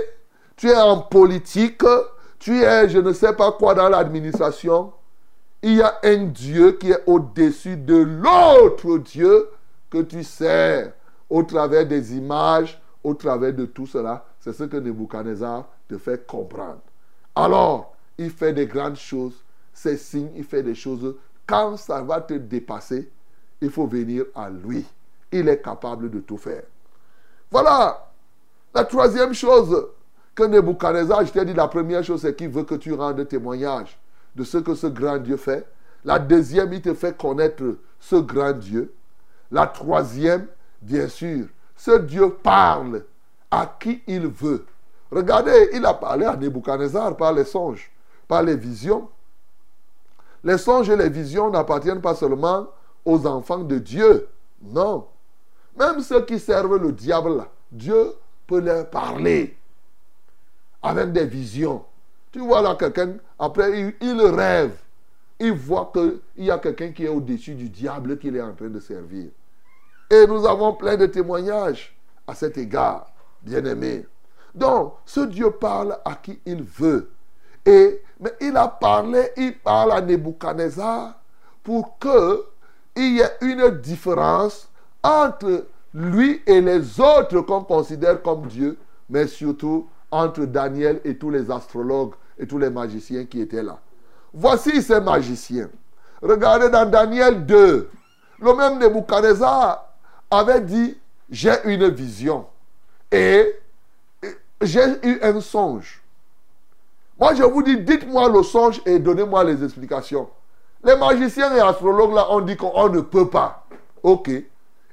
tu 0.56 0.68
es 0.68 0.76
en 0.76 0.98
politique, 0.98 1.84
tu 2.40 2.62
es 2.62 2.88
je 2.88 2.98
ne 2.98 3.12
sais 3.12 3.32
pas 3.32 3.52
quoi 3.52 3.74
dans 3.74 3.88
l'administration. 3.88 4.92
Il 5.62 5.74
y 5.74 5.82
a 5.82 6.00
un 6.02 6.24
Dieu 6.24 6.72
qui 6.72 6.90
est 6.90 7.02
au-dessus 7.06 7.76
de 7.76 7.94
l'autre 7.94 8.98
Dieu 8.98 9.48
que 9.88 10.02
tu 10.02 10.24
sers 10.24 10.92
au 11.30 11.44
travers 11.44 11.86
des 11.86 12.16
images, 12.16 12.82
au 13.04 13.14
travers 13.14 13.52
de 13.52 13.66
tout 13.66 13.86
cela. 13.86 14.24
C'est 14.40 14.52
ce 14.52 14.64
que 14.64 14.78
Nebuchadnezzar 14.78 15.66
te 15.88 15.96
fait 15.96 16.26
comprendre. 16.26 16.80
Alors, 17.36 17.94
il 18.18 18.30
fait 18.30 18.52
des 18.52 18.66
grandes 18.66 18.96
choses, 18.96 19.44
c'est 19.72 19.96
signe, 19.96 20.30
il 20.34 20.42
fait 20.42 20.64
des 20.64 20.74
choses. 20.74 21.14
Quand 21.46 21.76
ça 21.76 22.02
va 22.02 22.20
te 22.20 22.34
dépasser, 22.34 23.08
il 23.62 23.70
faut 23.70 23.86
venir 23.86 24.24
à 24.34 24.50
lui. 24.50 24.84
Il 25.30 25.48
est 25.48 25.62
capable 25.62 26.10
de 26.10 26.20
tout 26.20 26.36
faire. 26.36 26.64
Voilà. 27.50 28.10
La 28.74 28.84
troisième 28.84 29.32
chose 29.32 29.88
que 30.34 30.42
Nebuchadnezzar, 30.42 31.24
je 31.24 31.32
t'ai 31.32 31.44
dit, 31.44 31.54
la 31.54 31.68
première 31.68 32.02
chose, 32.02 32.22
c'est 32.22 32.34
qu'il 32.34 32.48
veut 32.48 32.64
que 32.64 32.74
tu 32.74 32.92
rendes 32.92 33.26
témoignage 33.28 33.98
de 34.34 34.44
ce 34.44 34.58
que 34.58 34.74
ce 34.74 34.88
grand 34.88 35.18
Dieu 35.18 35.36
fait. 35.36 35.66
La 36.04 36.18
deuxième, 36.18 36.72
il 36.72 36.82
te 36.82 36.92
fait 36.92 37.16
connaître 37.16 37.62
ce 38.00 38.16
grand 38.16 38.52
Dieu. 38.52 38.92
La 39.50 39.66
troisième, 39.66 40.46
bien 40.80 41.06
sûr, 41.06 41.46
ce 41.76 41.98
Dieu 41.98 42.30
parle 42.42 43.04
à 43.50 43.76
qui 43.78 44.02
il 44.06 44.26
veut. 44.26 44.64
Regardez, 45.10 45.70
il 45.74 45.84
a 45.86 45.94
parlé 45.94 46.24
à 46.24 46.36
Nebuchadnezzar 46.36 47.16
par 47.16 47.32
les 47.32 47.44
songes, 47.44 47.92
par 48.26 48.42
les 48.42 48.56
visions. 48.56 49.08
Les 50.42 50.58
songes 50.58 50.90
et 50.90 50.96
les 50.96 51.10
visions 51.10 51.50
n'appartiennent 51.50 52.00
pas 52.00 52.14
seulement 52.14 52.66
aux 53.04 53.26
enfants 53.26 53.64
de 53.64 53.78
Dieu. 53.78 54.28
Non. 54.62 55.06
Même 55.76 56.00
ceux 56.00 56.24
qui 56.24 56.38
servent 56.38 56.76
le 56.76 56.92
diable, 56.92 57.44
Dieu 57.70 58.12
peut 58.46 58.60
leur 58.60 58.88
parler 58.90 59.56
avec 60.82 61.12
des 61.12 61.26
visions. 61.26 61.84
Tu 62.30 62.40
vois 62.40 62.62
là 62.62 62.74
quelqu'un, 62.74 63.14
après 63.38 63.94
il, 64.00 64.22
rêve. 64.22 64.76
Il 65.38 65.52
voit 65.52 65.90
qu'il 65.92 66.44
y 66.44 66.50
a 66.50 66.58
quelqu'un 66.58 66.92
qui 66.92 67.04
est 67.04 67.08
au-dessus 67.08 67.54
du 67.54 67.68
diable 67.68 68.18
qu'il 68.18 68.36
est 68.36 68.42
en 68.42 68.54
train 68.54 68.68
de 68.68 68.80
servir. 68.80 69.30
Et 70.10 70.26
nous 70.26 70.46
avons 70.46 70.74
plein 70.74 70.96
de 70.96 71.06
témoignages 71.06 71.96
à 72.26 72.34
cet 72.34 72.58
égard, 72.58 73.12
bien-aimés. 73.42 74.06
Donc, 74.54 74.94
ce 75.06 75.20
Dieu 75.20 75.50
parle 75.50 75.98
à 76.04 76.14
qui 76.14 76.38
il 76.44 76.62
veut. 76.62 77.10
Et, 77.64 78.02
mais 78.20 78.32
il 78.40 78.56
a 78.56 78.68
parlé, 78.68 79.30
il 79.36 79.58
parle 79.58 79.92
à 79.92 80.00
Nebuchadnezzar 80.00 81.14
pour 81.62 81.98
que 81.98 82.44
il 82.96 83.16
y 83.16 83.22
a 83.22 83.30
une 83.40 83.68
différence 83.80 84.68
entre 85.02 85.66
lui 85.94 86.42
et 86.46 86.60
les 86.60 87.00
autres 87.00 87.40
qu'on 87.40 87.62
considère 87.62 88.22
comme 88.22 88.46
Dieu, 88.46 88.78
mais 89.08 89.26
surtout 89.26 89.88
entre 90.10 90.44
Daniel 90.44 91.00
et 91.04 91.16
tous 91.16 91.30
les 91.30 91.50
astrologues 91.50 92.12
et 92.38 92.46
tous 92.46 92.58
les 92.58 92.70
magiciens 92.70 93.24
qui 93.24 93.40
étaient 93.40 93.62
là. 93.62 93.78
Voici 94.32 94.82
ces 94.82 95.00
magiciens. 95.00 95.68
Regardez 96.20 96.68
dans 96.70 96.88
Daniel 96.88 97.44
2, 97.44 97.90
le 98.40 98.54
même 98.54 98.78
Nebuchadnezzar 98.78 99.92
avait 100.30 100.60
dit, 100.60 100.96
j'ai 101.30 101.54
une 101.64 101.88
vision 101.88 102.46
et 103.10 103.54
j'ai 104.60 104.84
eu 105.02 105.18
un 105.22 105.40
songe. 105.40 106.02
Moi, 107.18 107.34
je 107.34 107.42
vous 107.42 107.62
dis, 107.62 107.78
dites-moi 107.78 108.28
le 108.28 108.42
songe 108.42 108.80
et 108.86 108.98
donnez-moi 108.98 109.44
les 109.44 109.62
explications. 109.62 110.28
Les 110.84 110.96
magiciens 110.96 111.54
et 111.54 111.60
astrologues 111.60 112.14
là 112.14 112.30
ont 112.30 112.40
dit 112.40 112.56
qu'on 112.56 112.88
ne 112.88 113.00
peut 113.00 113.28
pas. 113.28 113.66
Ok. 114.02 114.30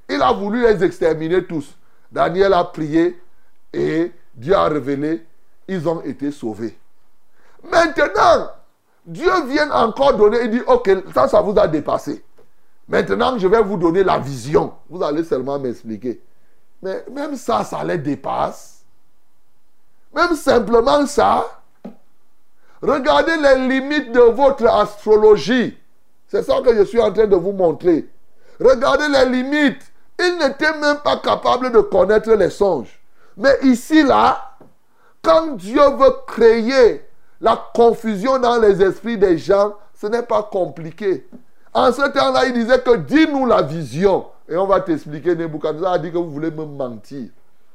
Il 0.10 0.22
a 0.22 0.32
voulu 0.32 0.62
les 0.62 0.84
exterminer 0.84 1.46
tous. 1.46 1.76
Daniel 2.12 2.54
a 2.54 2.64
prié 2.64 3.20
et 3.74 4.12
Dieu 4.34 4.56
a 4.56 4.66
révélé. 4.66 5.26
Ils 5.68 5.88
ont 5.88 6.02
été 6.02 6.32
sauvés. 6.32 6.78
Maintenant, 7.64 8.50
Dieu 9.06 9.32
vient 9.48 9.72
encore 9.72 10.16
donner. 10.16 10.40
Il 10.44 10.52
dit, 10.52 10.62
ok, 10.66 10.90
ça, 11.14 11.28
ça 11.28 11.42
vous 11.42 11.58
a 11.60 11.68
dépassé. 11.68 12.24
Maintenant, 12.88 13.38
je 13.38 13.48
vais 13.48 13.62
vous 13.62 13.78
donner 13.78 14.04
la 14.04 14.18
vision. 14.18 14.74
Vous 14.90 15.02
allez 15.04 15.24
seulement 15.24 15.60
m'expliquer. 15.60 16.22
Mais 16.82 17.06
même 17.12 17.36
ça, 17.36 17.64
ça 17.64 17.84
les 17.84 17.98
dépasse. 17.98 18.84
Même 20.14 20.36
simplement 20.36 21.06
ça. 21.06 21.59
Regardez 22.82 23.36
les 23.38 23.68
limites 23.68 24.12
de 24.12 24.20
votre 24.20 24.66
astrologie. 24.68 25.78
C'est 26.28 26.44
ça 26.44 26.62
que 26.62 26.76
je 26.76 26.84
suis 26.84 27.02
en 27.02 27.12
train 27.12 27.28
de 27.28 27.36
vous 27.36 27.52
montrer. 27.52 28.08
Regardez 28.60 29.08
les 29.08 29.42
limites. 29.42 29.82
Il 30.20 30.38
n'était 30.38 30.78
même 30.78 30.98
pas 31.04 31.18
capable 31.18 31.72
de 31.72 31.80
connaître 31.80 32.32
les 32.34 32.50
songes. 32.50 33.00
Mais 33.38 33.58
ici, 33.64 34.04
là, 34.04 34.58
quand 35.22 35.56
Dieu 35.56 35.82
veut 35.98 36.14
créer 36.28 37.06
la 37.42 37.62
confusion 37.74 38.38
dans 38.38 38.60
les 38.60 38.82
esprits 38.82 39.18
des 39.18 39.38
gens, 39.38 39.76
ce 39.94 40.08
n'est 40.08 40.24
pas 40.24 40.44
compliqué. 40.44 41.28
En 41.74 41.92
ce 41.92 42.02
temps-là, 42.02 42.46
il 42.48 42.54
disait 42.54 42.82
que 42.82 42.98
dis-nous 42.98 43.46
la 43.46 43.62
vision. 43.62 44.26
Et 44.48 44.58
on 44.58 44.66
va 44.66 44.82
t'expliquer. 44.82 45.36
Nebuchadnezzar 45.36 45.94
a 45.94 46.00
dit 46.00 46.12
que 46.12 46.18
vous 46.18 46.30
voulez 46.30 46.52
me 46.52 46.66
mentir. 46.66 47.30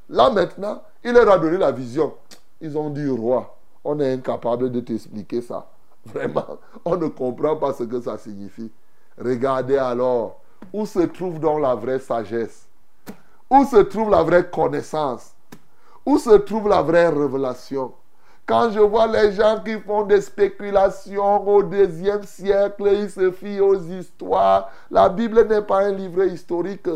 Là 0.09 0.31
maintenant, 0.31 0.83
il 1.03 1.13
leur 1.13 1.31
a 1.31 1.39
donné 1.39 1.57
la 1.57 1.71
vision. 1.71 2.13
Ils 2.61 2.77
ont 2.77 2.91
dit, 2.91 3.09
roi, 3.09 3.57
on 3.85 4.01
est 4.01 4.13
incapable 4.13 4.71
de 4.71 4.81
t'expliquer 4.81 5.43
ça. 5.43 5.67
Vraiment, 6.07 6.59
on 6.85 6.97
ne 6.97 7.09
comprend 7.09 7.57
pas 7.57 7.73
ce 7.73 7.85
que 7.85 8.01
ça 8.01 8.19
signifie. 8.19 8.71
Regardez 9.19 9.77
alors 9.77 10.41
où 10.73 10.87
se 10.87 11.01
trouve 11.01 11.39
donc 11.39 11.61
la 11.61 11.75
vraie 11.75 11.99
sagesse? 11.99 12.67
Où 13.51 13.65
se 13.65 13.77
trouve 13.77 14.11
la 14.11 14.23
vraie 14.23 14.49
connaissance? 14.51 15.33
Où 16.05 16.19
se 16.19 16.37
trouve 16.37 16.69
la 16.69 16.83
vraie 16.83 17.09
révélation? 17.09 17.93
Quand 18.47 18.71
je 18.71 18.81
vois 18.81 19.07
les 19.07 19.33
gens 19.33 19.63
qui 19.65 19.79
font 19.81 20.03
des 20.05 20.21
spéculations 20.21 21.49
au 21.49 21.63
deuxième 21.63 22.25
siècle, 22.25 22.87
ils 22.93 23.11
se 23.11 23.31
fient 23.31 23.61
aux 23.61 23.79
histoires. 23.79 24.71
La 24.91 25.09
Bible 25.09 25.47
n'est 25.47 25.63
pas 25.63 25.85
un 25.85 25.93
livre 25.93 26.25
historique. 26.25 26.89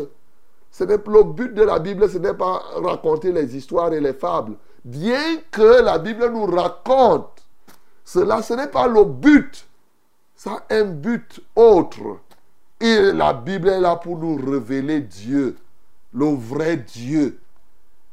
Ce 0.69 0.83
n'est, 0.83 0.97
le 0.97 1.23
but 1.23 1.53
de 1.55 1.63
la 1.63 1.79
Bible, 1.79 2.07
ce 2.07 2.19
n'est 2.19 2.35
pas 2.35 2.61
raconter 2.75 3.31
les 3.31 3.55
histoires 3.55 3.91
et 3.93 3.99
les 3.99 4.13
fables. 4.13 4.55
Bien 4.89 5.37
que 5.51 5.83
la 5.83 5.99
Bible 5.99 6.31
nous 6.31 6.47
raconte 6.47 7.43
cela, 8.03 8.41
ce 8.41 8.55
n'est 8.55 8.69
pas 8.69 8.87
le 8.87 9.03
but. 9.03 9.67
Ça 10.35 10.63
a 10.67 10.73
un 10.73 10.85
but 10.85 11.41
autre. 11.55 12.17
Et 12.79 13.11
la 13.11 13.33
Bible 13.33 13.69
est 13.69 13.79
là 13.79 13.97
pour 13.97 14.17
nous 14.17 14.35
révéler 14.35 15.01
Dieu, 15.01 15.57
le 16.11 16.33
vrai 16.33 16.77
Dieu, 16.77 17.39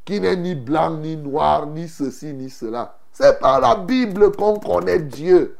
qui 0.05 0.21
n'est 0.21 0.37
ni 0.37 0.55
blanc, 0.55 0.91
ni 0.91 1.17
noir, 1.17 1.65
ni 1.65 1.89
ceci, 1.89 2.35
ni 2.35 2.51
cela. 2.51 2.99
C'est 3.11 3.41
par 3.41 3.59
la 3.59 3.77
Bible 3.77 4.33
qu'on 4.33 4.59
connaît 4.59 4.99
Dieu. 4.99 5.57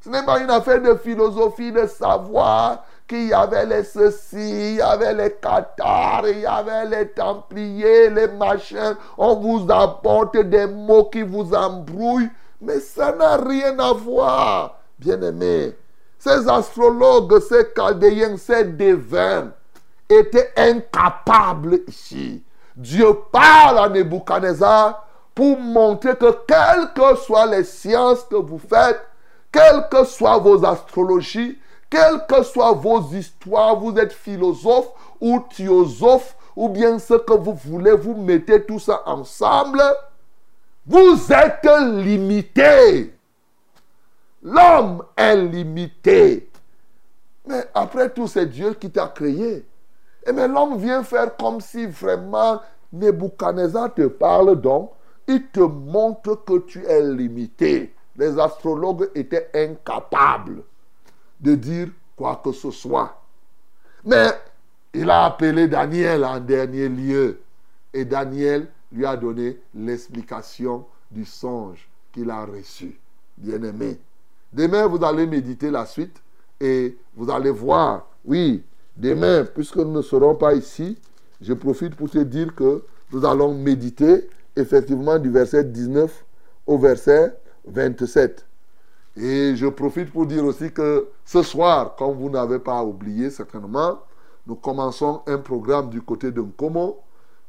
Ce 0.00 0.08
n'est 0.08 0.24
pas 0.24 0.40
une 0.40 0.50
affaire 0.50 0.82
de 0.82 0.96
philosophie, 0.96 1.70
de 1.70 1.86
savoir 1.86 2.84
qu'il 3.06 3.28
y 3.28 3.32
avait 3.32 3.66
les 3.66 3.84
ceci, 3.84 4.72
il 4.72 4.74
y 4.76 4.80
avait 4.80 5.14
les 5.14 5.32
cathares, 5.32 6.28
il 6.28 6.40
y 6.40 6.46
avait 6.46 6.86
les 6.86 7.08
templiers, 7.08 8.10
les 8.10 8.28
machins. 8.28 8.96
On 9.16 9.36
vous 9.36 9.66
apporte 9.70 10.36
des 10.36 10.66
mots 10.66 11.04
qui 11.04 11.22
vous 11.22 11.54
embrouillent. 11.54 12.30
Mais 12.60 12.80
ça 12.80 13.12
n'a 13.12 13.36
rien 13.36 13.78
à 13.78 13.92
voir, 13.92 14.78
bien-aimés. 14.98 15.76
Ces 16.18 16.48
astrologues, 16.48 17.38
ces 17.40 17.68
chaldéens, 17.76 18.36
ces 18.38 18.64
devins 18.64 19.52
étaient 20.08 20.52
incapables 20.56 21.80
ici. 21.86 22.42
Dieu 22.74 23.08
parle 23.30 23.78
à 23.78 23.88
Nebuchadnezzar 23.88 25.06
pour 25.34 25.58
montrer 25.58 26.16
que 26.16 26.34
quelles 26.46 26.92
que 26.94 27.16
soient 27.16 27.46
les 27.46 27.64
sciences 27.64 28.24
que 28.24 28.36
vous 28.36 28.58
faites, 28.58 29.00
quelles 29.52 29.86
que 29.90 30.04
soient 30.04 30.38
vos 30.38 30.64
astrologies, 30.64 31.58
quelles 31.96 32.26
que 32.26 32.42
soient 32.42 32.72
vos 32.72 33.00
histoires, 33.12 33.76
vous 33.76 33.96
êtes 33.96 34.12
philosophe 34.12 34.90
ou 35.20 35.40
théosophe, 35.56 36.36
ou 36.54 36.68
bien 36.68 36.98
ce 36.98 37.14
que 37.14 37.32
vous 37.32 37.54
voulez, 37.54 37.92
vous 37.92 38.14
mettez 38.14 38.64
tout 38.64 38.78
ça 38.78 39.02
ensemble, 39.06 39.82
vous 40.86 41.32
êtes 41.32 41.66
limité. 42.04 43.14
L'homme 44.42 45.04
est 45.16 45.36
limité. 45.36 46.50
Mais 47.46 47.64
après 47.74 48.10
tout, 48.10 48.26
c'est 48.26 48.46
Dieu 48.46 48.74
qui 48.74 48.90
t'a 48.90 49.08
créé. 49.08 49.64
Et 50.26 50.32
mais 50.32 50.48
l'homme 50.48 50.76
vient 50.76 51.02
faire 51.02 51.36
comme 51.36 51.60
si 51.60 51.86
vraiment 51.86 52.60
Nebuchadnezzar 52.92 53.94
te 53.94 54.06
parle 54.06 54.60
donc. 54.60 54.90
Il 55.26 55.46
te 55.48 55.60
montre 55.60 56.44
que 56.44 56.58
tu 56.58 56.84
es 56.84 57.02
limité. 57.02 57.94
Les 58.16 58.38
astrologues 58.38 59.10
étaient 59.14 59.50
incapables 59.54 60.62
de 61.40 61.54
dire 61.54 61.88
quoi 62.16 62.40
que 62.42 62.52
ce 62.52 62.70
soit. 62.70 63.22
Mais 64.04 64.28
il 64.94 65.10
a 65.10 65.26
appelé 65.26 65.68
Daniel 65.68 66.24
en 66.24 66.40
dernier 66.40 66.88
lieu. 66.88 67.40
Et 67.92 68.04
Daniel 68.04 68.68
lui 68.92 69.04
a 69.04 69.16
donné 69.16 69.58
l'explication 69.74 70.84
du 71.10 71.24
songe 71.24 71.88
qu'il 72.12 72.30
a 72.30 72.44
reçu. 72.44 72.98
Bien-aimé. 73.36 73.98
Demain, 74.52 74.86
vous 74.86 75.04
allez 75.04 75.26
méditer 75.26 75.70
la 75.70 75.84
suite 75.84 76.16
et 76.60 76.96
vous 77.14 77.30
allez 77.30 77.50
voir. 77.50 78.06
Oui, 78.24 78.62
demain, 78.96 79.44
puisque 79.44 79.76
nous 79.76 79.92
ne 79.92 80.02
serons 80.02 80.34
pas 80.34 80.54
ici, 80.54 80.98
je 81.40 81.52
profite 81.52 81.94
pour 81.94 82.08
te 82.08 82.18
dire 82.18 82.54
que 82.54 82.82
nous 83.12 83.24
allons 83.24 83.54
méditer 83.54 84.28
effectivement 84.54 85.18
du 85.18 85.30
verset 85.30 85.64
19 85.64 86.24
au 86.66 86.78
verset 86.78 87.36
27. 87.66 88.46
Et 89.16 89.56
je 89.56 89.66
profite 89.66 90.12
pour 90.12 90.26
dire 90.26 90.44
aussi 90.44 90.70
que 90.70 91.08
ce 91.24 91.42
soir, 91.42 91.96
comme 91.96 92.16
vous 92.16 92.28
n'avez 92.28 92.58
pas 92.58 92.82
oublié 92.84 93.30
certainement, 93.30 94.00
nous 94.46 94.56
commençons 94.56 95.22
un 95.26 95.38
programme 95.38 95.88
du 95.88 96.02
côté 96.02 96.30
de 96.30 96.40
Nkomo. 96.42 96.98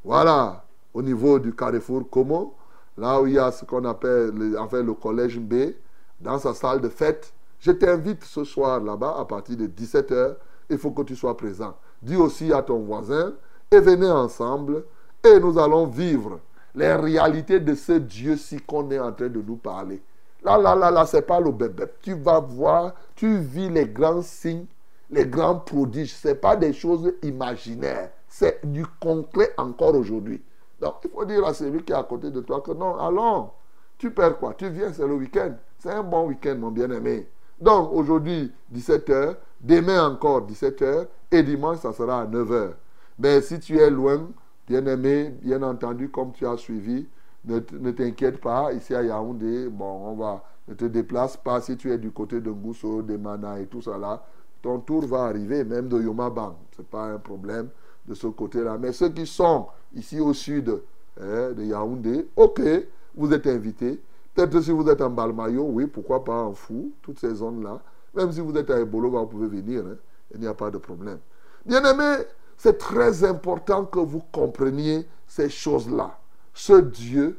Voilà, 0.04 0.64
au 0.94 1.02
niveau 1.02 1.40
du 1.40 1.54
carrefour 1.54 2.10
Como, 2.10 2.56
là 2.98 3.22
où 3.22 3.28
il 3.28 3.34
y 3.34 3.40
a 3.40 3.52
ce 3.52 3.66
qu'on 3.66 3.84
appelle 3.84 4.56
enfin, 4.58 4.82
le 4.82 4.94
collège 4.94 5.40
B, 5.40 5.74
dans 6.20 6.40
sa 6.40 6.54
salle 6.54 6.82
de 6.82 6.90
fête. 6.90 7.34
Je 7.60 7.72
t'invite 7.72 8.24
ce 8.24 8.44
soir 8.44 8.80
là-bas 8.80 9.18
à 9.20 9.26
partir 9.26 9.58
de 9.58 9.68
17h. 9.68 10.36
Il 10.70 10.78
faut 10.78 10.92
que 10.92 11.02
tu 11.02 11.16
sois 11.16 11.36
présent. 11.36 11.76
Dis 12.02 12.16
aussi 12.16 12.54
à 12.54 12.62
ton 12.62 12.80
voisin 12.80 13.34
et 13.72 13.80
venez 13.80 14.10
ensemble 14.10 14.84
et 15.24 15.40
nous 15.40 15.58
allons 15.58 15.88
vivre 15.88 16.40
les 16.76 16.94
réalités 16.94 17.60
de 17.60 17.74
ce 17.74 17.94
Dieu-ci 17.94 18.58
qu'on 18.62 18.90
est 18.92 19.00
en 19.00 19.12
train 19.12 19.30
de 19.30 19.42
nous 19.42 19.56
parler. 19.56 20.02
Là, 20.48 20.58
là, 20.58 20.76
là, 20.76 20.92
là, 20.92 21.06
c'est 21.06 21.24
pas 21.24 21.42
le 21.42 21.52
bébé. 21.52 21.84
Tu 22.02 22.14
vas 22.14 22.40
voir, 22.40 22.94
tu 23.16 23.38
vis 23.38 23.70
les 23.70 23.86
grands 23.86 24.22
signes, 24.22 24.66
les 25.10 25.26
grands 25.26 25.60
prodiges. 25.60 26.16
Ce 26.16 26.30
n'est 26.30 26.36
pas 26.36 26.56
des 26.56 26.72
choses 26.72 27.12
imaginaires. 27.22 28.12
C'est 28.30 28.62
du 28.64 28.86
concret 29.02 29.52
encore 29.58 29.94
aujourd'hui. 29.96 30.42
Donc, 30.80 30.96
il 31.04 31.10
faut 31.10 31.26
dire 31.26 31.46
à 31.46 31.54
celui 31.54 31.84
qui 31.84 31.92
est 31.92 31.98
à 31.98 32.04
côté 32.04 32.32
de 32.32 32.40
toi 32.40 32.62
que 32.62 32.72
non, 32.72 32.98
allons. 32.98 33.50
Tu 33.98 34.10
perds 34.10 34.38
quoi? 34.40 34.54
Tu 34.54 34.70
viens, 34.70 34.94
c'est 34.94 35.06
le 35.06 35.16
week-end. 35.16 35.52
C'est 35.80 35.92
un 35.92 36.04
bon 36.04 36.28
week-end, 36.28 36.56
mon 36.56 36.72
bien-aimé. 36.72 37.28
Donc, 37.60 37.92
aujourd'hui, 37.92 38.54
17h. 38.74 39.36
Demain 39.60 40.08
encore, 40.12 40.48
17h. 40.48 41.08
Et 41.30 41.44
dimanche, 41.44 41.80
ça 41.80 41.92
sera 41.92 42.22
à 42.22 42.26
9h. 42.26 42.70
Mais 43.20 43.42
si 43.42 43.60
tu 43.60 43.78
es 43.80 43.90
loin, 43.90 44.30
bien-aimé, 44.66 45.36
bien 45.42 45.62
entendu, 45.62 46.10
comme 46.10 46.32
tu 46.32 46.48
as 46.48 46.56
suivi, 46.56 47.06
ne, 47.48 47.92
t'inquiète 47.92 48.40
pas, 48.40 48.74
ici 48.74 48.94
à 48.94 49.04
Yaoundé, 49.04 49.70
bon, 49.70 50.10
on 50.12 50.16
va, 50.16 50.44
ne 50.68 50.74
te 50.74 50.86
déplace 50.86 51.38
pas 51.38 51.62
si 51.62 51.78
tu 51.78 51.92
es 51.92 51.98
du 51.98 52.12
côté 52.12 52.42
de 52.42 52.50
Ngousso, 52.50 53.02
de 53.02 53.16
Mana 53.18 53.60
et 53.60 53.66
tout 53.68 53.82
ça 53.82 53.98
là. 53.98 54.24
Ton 54.62 54.80
tour 54.80 55.06
va 55.06 55.26
arriver, 55.26 55.64
même 55.64 55.88
de 55.88 56.02
Yomabang. 56.02 56.56
Ce 56.76 56.82
n'est 56.82 56.88
pas 56.88 57.06
un 57.06 57.20
problème 57.20 57.70
de 58.08 58.14
ce 58.14 58.28
côté-là. 58.28 58.78
Mais 58.80 58.92
ceux 58.92 59.10
qui 59.10 59.26
sont 59.26 59.68
ici 59.94 60.20
au 60.20 60.34
sud 60.34 60.82
hein, 61.22 61.52
de 61.52 61.64
Yaoundé, 61.64 62.28
ok, 62.36 62.62
vous 63.16 63.32
êtes 63.32 63.48
invités. 63.48 64.02
Peut-être 64.34 64.62
si 64.62 64.72
vous 64.72 64.88
êtes 64.90 65.02
en 65.02 65.10
Balmayo, 65.10 65.64
oui, 65.64 65.88
pourquoi 65.88 66.24
pas 66.24 66.44
en 66.44 66.54
Fou, 66.54 66.92
toutes 67.02 67.20
ces 67.20 67.36
zones-là. 67.36 67.80
Même 68.16 68.32
si 68.32 68.42
vous 68.42 68.56
êtes 68.58 68.70
à 68.72 68.80
Ebolo, 68.80 69.10
vous 69.10 69.26
pouvez 69.28 69.48
venir, 69.48 69.84
hein. 69.86 69.96
il 70.34 70.40
n'y 70.40 70.48
a 70.48 70.54
pas 70.54 70.72
de 70.72 70.78
problème. 70.78 71.20
Bien 71.66 71.84
aimé, 71.84 72.24
c'est 72.58 72.78
très 72.78 73.24
important 73.24 73.86
que 73.86 74.00
vous 74.00 74.22
compreniez 74.32 75.08
ces 75.28 75.50
choses-là 75.50 76.18
ce 76.58 76.74
Dieu 76.74 77.38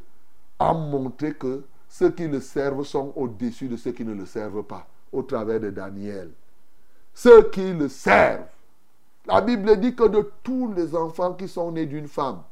a 0.60 0.72
montré 0.72 1.34
que 1.34 1.64
ceux 1.88 2.10
qui 2.12 2.28
le 2.28 2.40
servent 2.40 2.84
sont 2.84 3.12
au-dessus 3.16 3.66
de 3.66 3.76
ceux 3.76 3.90
qui 3.90 4.04
ne 4.04 4.14
le 4.14 4.24
servent 4.26 4.62
pas, 4.62 4.86
au 5.12 5.24
travers 5.24 5.58
de 5.58 5.70
Daniel. 5.70 6.30
Ceux 7.14 7.50
qui 7.50 7.72
le 7.72 7.88
servent. 7.88 8.46
La 9.26 9.40
Bible 9.40 9.76
dit 9.80 9.96
que 9.96 10.06
de 10.06 10.30
tous 10.44 10.72
les 10.72 10.94
enfants 10.94 11.34
qui 11.34 11.48
sont 11.48 11.72
nés 11.72 11.86
d'une 11.86 12.06
femme, 12.06 12.42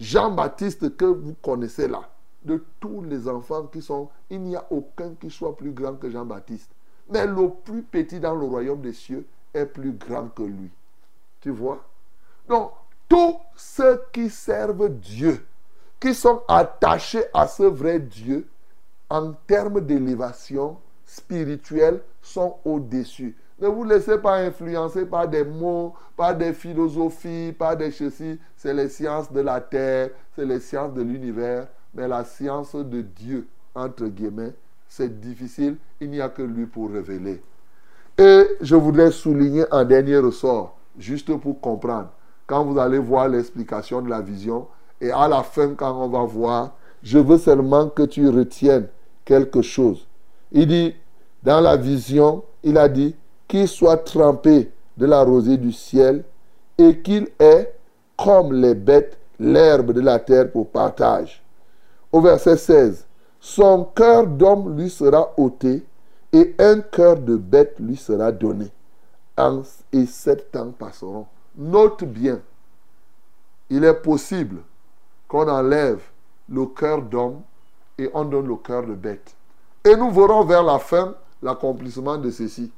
Jean-Baptiste 0.00 0.96
que 0.96 1.04
vous 1.04 1.34
connaissez 1.40 1.86
là, 1.86 2.10
de 2.44 2.64
tous 2.80 3.02
les 3.02 3.28
enfants 3.28 3.66
qui 3.66 3.82
sont, 3.82 4.08
il 4.30 4.40
n'y 4.40 4.56
a 4.56 4.66
aucun 4.70 5.14
qui 5.14 5.30
soit 5.30 5.56
plus 5.56 5.70
grand 5.70 5.94
que 5.94 6.10
Jean-Baptiste. 6.10 6.72
Mais 7.08 7.24
le 7.24 7.50
plus 7.50 7.82
petit 7.82 8.18
dans 8.18 8.34
le 8.34 8.46
royaume 8.46 8.80
des 8.80 8.92
cieux 8.92 9.24
est 9.54 9.66
plus 9.66 9.92
grand 9.92 10.26
que 10.26 10.42
lui. 10.42 10.70
Tu 11.40 11.50
vois? 11.50 11.84
Donc, 12.48 12.72
tous 13.08 13.36
ceux 13.54 14.02
qui 14.12 14.28
servent 14.28 14.88
Dieu, 14.88 15.46
qui 16.02 16.14
sont 16.14 16.42
attachés 16.48 17.22
à 17.32 17.46
ce 17.46 17.62
vrai 17.62 18.00
Dieu, 18.00 18.48
en 19.08 19.34
termes 19.46 19.80
d'élévation 19.80 20.78
spirituelle, 21.06 22.00
sont 22.20 22.56
au-dessus. 22.64 23.36
Ne 23.60 23.68
vous 23.68 23.84
laissez 23.84 24.18
pas 24.18 24.38
influencer 24.38 25.06
par 25.06 25.28
des 25.28 25.44
mots, 25.44 25.94
par 26.16 26.36
des 26.36 26.54
philosophies, 26.54 27.54
par 27.56 27.76
des 27.76 27.92
ceci. 27.92 28.40
C'est 28.56 28.74
les 28.74 28.88
sciences 28.88 29.30
de 29.30 29.40
la 29.40 29.60
terre, 29.60 30.10
c'est 30.34 30.44
les 30.44 30.58
sciences 30.58 30.92
de 30.92 31.02
l'univers, 31.02 31.68
mais 31.94 32.08
la 32.08 32.24
science 32.24 32.74
de 32.74 33.02
Dieu, 33.02 33.46
entre 33.72 34.06
guillemets, 34.06 34.54
c'est 34.88 35.20
difficile, 35.20 35.76
il 36.00 36.10
n'y 36.10 36.20
a 36.20 36.28
que 36.28 36.42
lui 36.42 36.66
pour 36.66 36.90
révéler. 36.90 37.40
Et 38.18 38.42
je 38.60 38.74
voudrais 38.74 39.12
souligner 39.12 39.66
un 39.70 39.84
dernier 39.84 40.18
ressort, 40.18 40.76
juste 40.98 41.32
pour 41.36 41.60
comprendre. 41.60 42.10
Quand 42.48 42.64
vous 42.64 42.76
allez 42.80 42.98
voir 42.98 43.28
l'explication 43.28 44.02
de 44.02 44.10
la 44.10 44.20
vision, 44.20 44.66
et 45.02 45.10
à 45.10 45.26
la 45.26 45.42
fin, 45.42 45.74
quand 45.74 46.00
on 46.00 46.08
va 46.08 46.22
voir, 46.22 46.76
je 47.02 47.18
veux 47.18 47.36
seulement 47.36 47.88
que 47.88 48.04
tu 48.04 48.28
retiennes 48.28 48.86
quelque 49.24 49.60
chose. 49.60 50.06
Il 50.52 50.68
dit, 50.68 50.94
dans 51.42 51.60
la 51.60 51.76
vision, 51.76 52.44
il 52.62 52.78
a 52.78 52.88
dit, 52.88 53.16
qu'il 53.48 53.66
soit 53.66 53.96
trempé 53.96 54.70
de 54.96 55.06
la 55.06 55.24
rosée 55.24 55.56
du 55.56 55.72
ciel 55.72 56.24
et 56.78 57.00
qu'il 57.00 57.28
ait, 57.40 57.74
comme 58.16 58.52
les 58.52 58.76
bêtes, 58.76 59.18
l'herbe 59.40 59.92
de 59.92 60.00
la 60.00 60.20
terre 60.20 60.52
pour 60.52 60.68
partage. 60.70 61.42
Au 62.12 62.20
verset 62.20 62.56
16, 62.56 63.04
son 63.40 63.84
cœur 63.96 64.28
d'homme 64.28 64.78
lui 64.78 64.88
sera 64.88 65.34
ôté 65.36 65.84
et 66.32 66.54
un 66.60 66.80
cœur 66.80 67.16
de 67.16 67.34
bête 67.34 67.74
lui 67.80 67.96
sera 67.96 68.30
donné. 68.30 68.68
Et 69.92 70.06
sept 70.06 70.54
ans 70.54 70.72
passeront. 70.78 71.26
Note 71.56 72.04
bien, 72.04 72.40
il 73.68 73.82
est 73.82 73.94
possible 73.94 74.58
qu'on 75.32 75.48
enlève 75.48 76.02
le 76.50 76.66
cœur 76.66 77.00
d'homme 77.00 77.40
et 77.96 78.10
on 78.12 78.26
donne 78.26 78.46
le 78.46 78.56
cœur 78.56 78.86
de 78.86 78.92
bête. 78.92 79.34
Et 79.82 79.96
nous 79.96 80.10
verrons 80.10 80.44
vers 80.44 80.62
la 80.62 80.78
fin 80.78 81.14
l'accomplissement 81.42 82.18
de 82.18 82.30
ceci. 82.30 82.70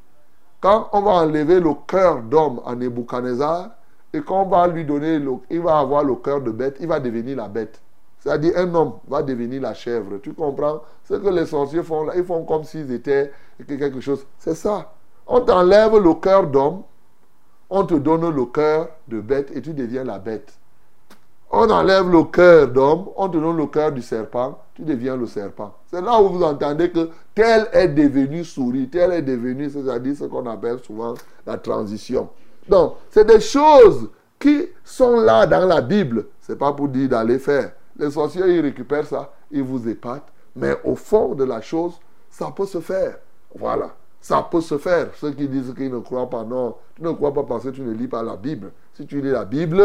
Quand 0.61 0.89
on 0.93 1.03
va 1.03 1.11
enlever 1.11 1.59
le 1.59 1.75
cœur 1.89 2.23
d'homme 2.23 2.61
à 2.65 2.77
Nebuchadnezzar 2.77 3.71
et 4.13 4.21
qu'on 4.21 4.45
va 4.45 4.69
lui 4.69 4.85
donner, 4.85 5.21
il 5.51 5.61
va 5.61 5.81
avoir 5.81 6.05
le 6.05 6.15
cœur 6.15 6.41
de 6.43 6.53
bête, 6.53 6.77
il 6.79 6.87
va 6.87 7.01
devenir 7.01 7.37
la 7.39 7.49
bête. 7.49 7.81
C'est-à-dire 8.21 8.53
un 8.57 8.73
homme 8.73 8.93
va 9.09 9.25
devenir 9.25 9.61
la 9.61 9.75
chèvre. 9.75 10.19
Tu 10.23 10.33
comprends? 10.33 10.81
Ce 11.03 11.15
que 11.15 11.29
les 11.31 11.47
sorciers 11.47 11.83
font 11.83 12.05
là, 12.05 12.13
ils 12.17 12.25
font 12.25 12.45
comme 12.45 12.63
s'ils 12.63 12.93
étaient 12.93 13.33
quelque 13.67 13.99
chose. 13.99 14.25
C'est 14.39 14.55
ça. 14.55 14.93
On 15.27 15.41
t'enlève 15.41 15.97
le 15.97 16.15
cœur 16.15 16.47
d'homme, 16.47 16.83
on 17.69 17.85
te 17.85 17.95
donne 17.95 18.31
le 18.31 18.45
cœur 18.45 18.91
de 19.09 19.21
bête 19.21 19.51
et 19.57 19.61
tu 19.61 19.75
deviens 19.75 20.05
la 20.05 20.21
bête. 20.21 20.57
On 21.57 21.71
enlève 21.71 22.11
le 22.11 22.25
cœur 22.25 22.67
d'homme, 22.67 23.11
on 23.17 23.29
te 23.29 23.39
donne 23.39 23.57
le 23.57 23.67
cœur 23.67 23.93
du 23.93 24.03
serpent, 24.03 24.59
tu 24.75 24.83
deviens 24.83 25.17
le 25.17 25.27
serpent. 25.27 25.73
C'est 25.87 26.01
là 26.01 26.21
où 26.21 26.31
vous 26.31 26.43
entendez 26.43 26.91
que 26.91 27.11
tel 27.33 27.69
est 27.73 27.87
devenu 27.87 28.43
souris, 28.43 28.89
tel 28.89 29.13
est 29.13 29.23
devenu, 29.23 29.71
c'est-à-dire 29.71 30.17
ce 30.17 30.25
qu'on 30.25 30.47
appelle 30.47 30.81
souvent 30.81 31.15
la 31.47 31.57
transition. 31.57 32.29
Donc, 32.69 32.95
c'est 33.09 33.25
des 33.25 33.39
choses 33.39 34.09
qui 34.37 34.67
sont 34.83 35.21
là 35.21 35.47
dans 35.47 35.65
la 35.65 35.81
Bible. 35.81 36.27
Ce 36.41 36.51
n'est 36.51 36.59
pas 36.59 36.73
pour 36.73 36.89
dire 36.89 37.09
d'aller 37.09 37.39
faire. 37.39 37.71
Les 37.97 38.11
sorciers, 38.11 38.49
ils 38.49 38.61
récupèrent 38.61 39.07
ça, 39.07 39.33
ils 39.53 39.63
vous 39.63 39.89
épatent. 39.89 40.33
Mais 40.57 40.77
au 40.83 40.97
fond 40.97 41.37
de 41.37 41.45
la 41.45 41.61
chose, 41.61 41.93
ça 42.31 42.53
peut 42.55 42.67
se 42.67 42.81
faire. 42.81 43.19
Voilà. 43.57 43.95
Ça 44.21 44.45
peut 44.51 44.61
se 44.61 44.77
faire. 44.77 45.11
Ceux 45.21 45.31
qui 45.31 45.47
disent 45.47 45.73
qu'ils 45.77 45.93
ne 45.93 46.01
croient 46.01 46.29
pas, 46.29 46.43
non. 46.43 46.75
Tu 46.97 47.03
ne 47.03 47.13
crois 47.13 47.33
pas 47.33 47.45
parce 47.45 47.63
que 47.63 47.69
tu 47.69 47.83
ne 47.83 47.93
lis 47.93 48.09
pas 48.09 48.25
la 48.25 48.35
Bible. 48.35 48.73
Si 48.95 49.07
tu 49.07 49.21
lis 49.21 49.31
la 49.31 49.45
Bible, 49.45 49.83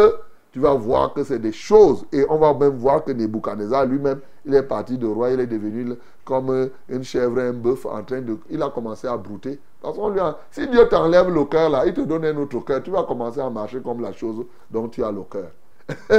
tu 0.52 0.60
vas 0.60 0.74
voir 0.74 1.14
que 1.14 1.24
c'est 1.24 1.40
des 1.40 1.52
choses. 1.52 2.06
Et 2.12 2.26
on 2.30 2.38
va 2.38 2.54
même 2.54 2.78
voir 2.78 3.04
que 3.04 3.12
Nebuchadnezzar 3.12 3.86
lui-même, 3.86 4.20
il 4.46 4.54
est 4.56 4.64
parti 4.64 4.98
de 4.98 5.08
roi, 5.08 5.32
il 5.32 5.40
est 5.40 5.48
devenu 5.48 5.94
comme 6.26 6.70
une 6.90 7.04
chèvre, 7.04 7.40
un 7.40 7.54
bœuf 7.54 7.86
en 7.86 8.04
train 8.04 8.22
de... 8.22 8.38
Il 8.50 8.62
a 8.62 8.70
commencé 8.70 9.08
à 9.08 9.18
brouter. 9.18 9.60
Parce 9.82 9.98
qu'on 9.98 10.10
lui 10.10 10.20
a... 10.20 10.38
Si 10.52 10.68
Dieu 10.68 10.88
t'enlève 10.90 11.30
le 11.30 11.46
cœur 11.46 11.70
là, 11.70 11.86
il 11.86 11.94
te 11.94 12.02
donne 12.02 12.26
un 12.26 12.38
autre 12.38 12.60
cœur, 12.60 12.82
tu 12.84 12.92
vas 12.92 13.04
commencer 13.04 13.40
à 13.40 13.50
marcher 13.50 13.80
comme 13.82 14.02
la 14.02 14.12
chose 14.12 14.46
dont 14.72 14.88
tu 14.88 15.04
as 15.04 15.12
le 15.12 15.22
cœur. 15.24 15.50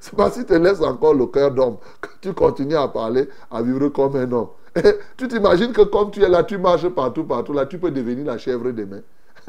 c'est 0.00 0.14
parce 0.14 0.34
qu'il 0.34 0.44
te 0.44 0.54
laisse 0.54 0.80
encore 0.80 1.14
le 1.14 1.26
cœur 1.26 1.50
d'homme 1.50 1.76
que 2.00 2.08
tu 2.20 2.32
continues 2.32 2.76
à 2.76 2.86
parler, 2.86 3.28
à 3.50 3.62
vivre 3.62 3.88
comme 3.88 4.14
un 4.16 4.30
homme. 4.30 4.48
tu 5.16 5.28
t'imagines 5.28 5.72
que 5.72 5.82
comme 5.82 6.10
tu 6.10 6.22
es 6.22 6.28
là, 6.28 6.44
tu 6.44 6.58
marches 6.58 6.88
partout, 6.88 7.24
partout, 7.24 7.52
là, 7.52 7.66
tu 7.66 7.78
peux 7.78 7.90
devenir 7.90 8.26
la 8.26 8.38
chèvre 8.38 8.70
demain. 8.70 9.00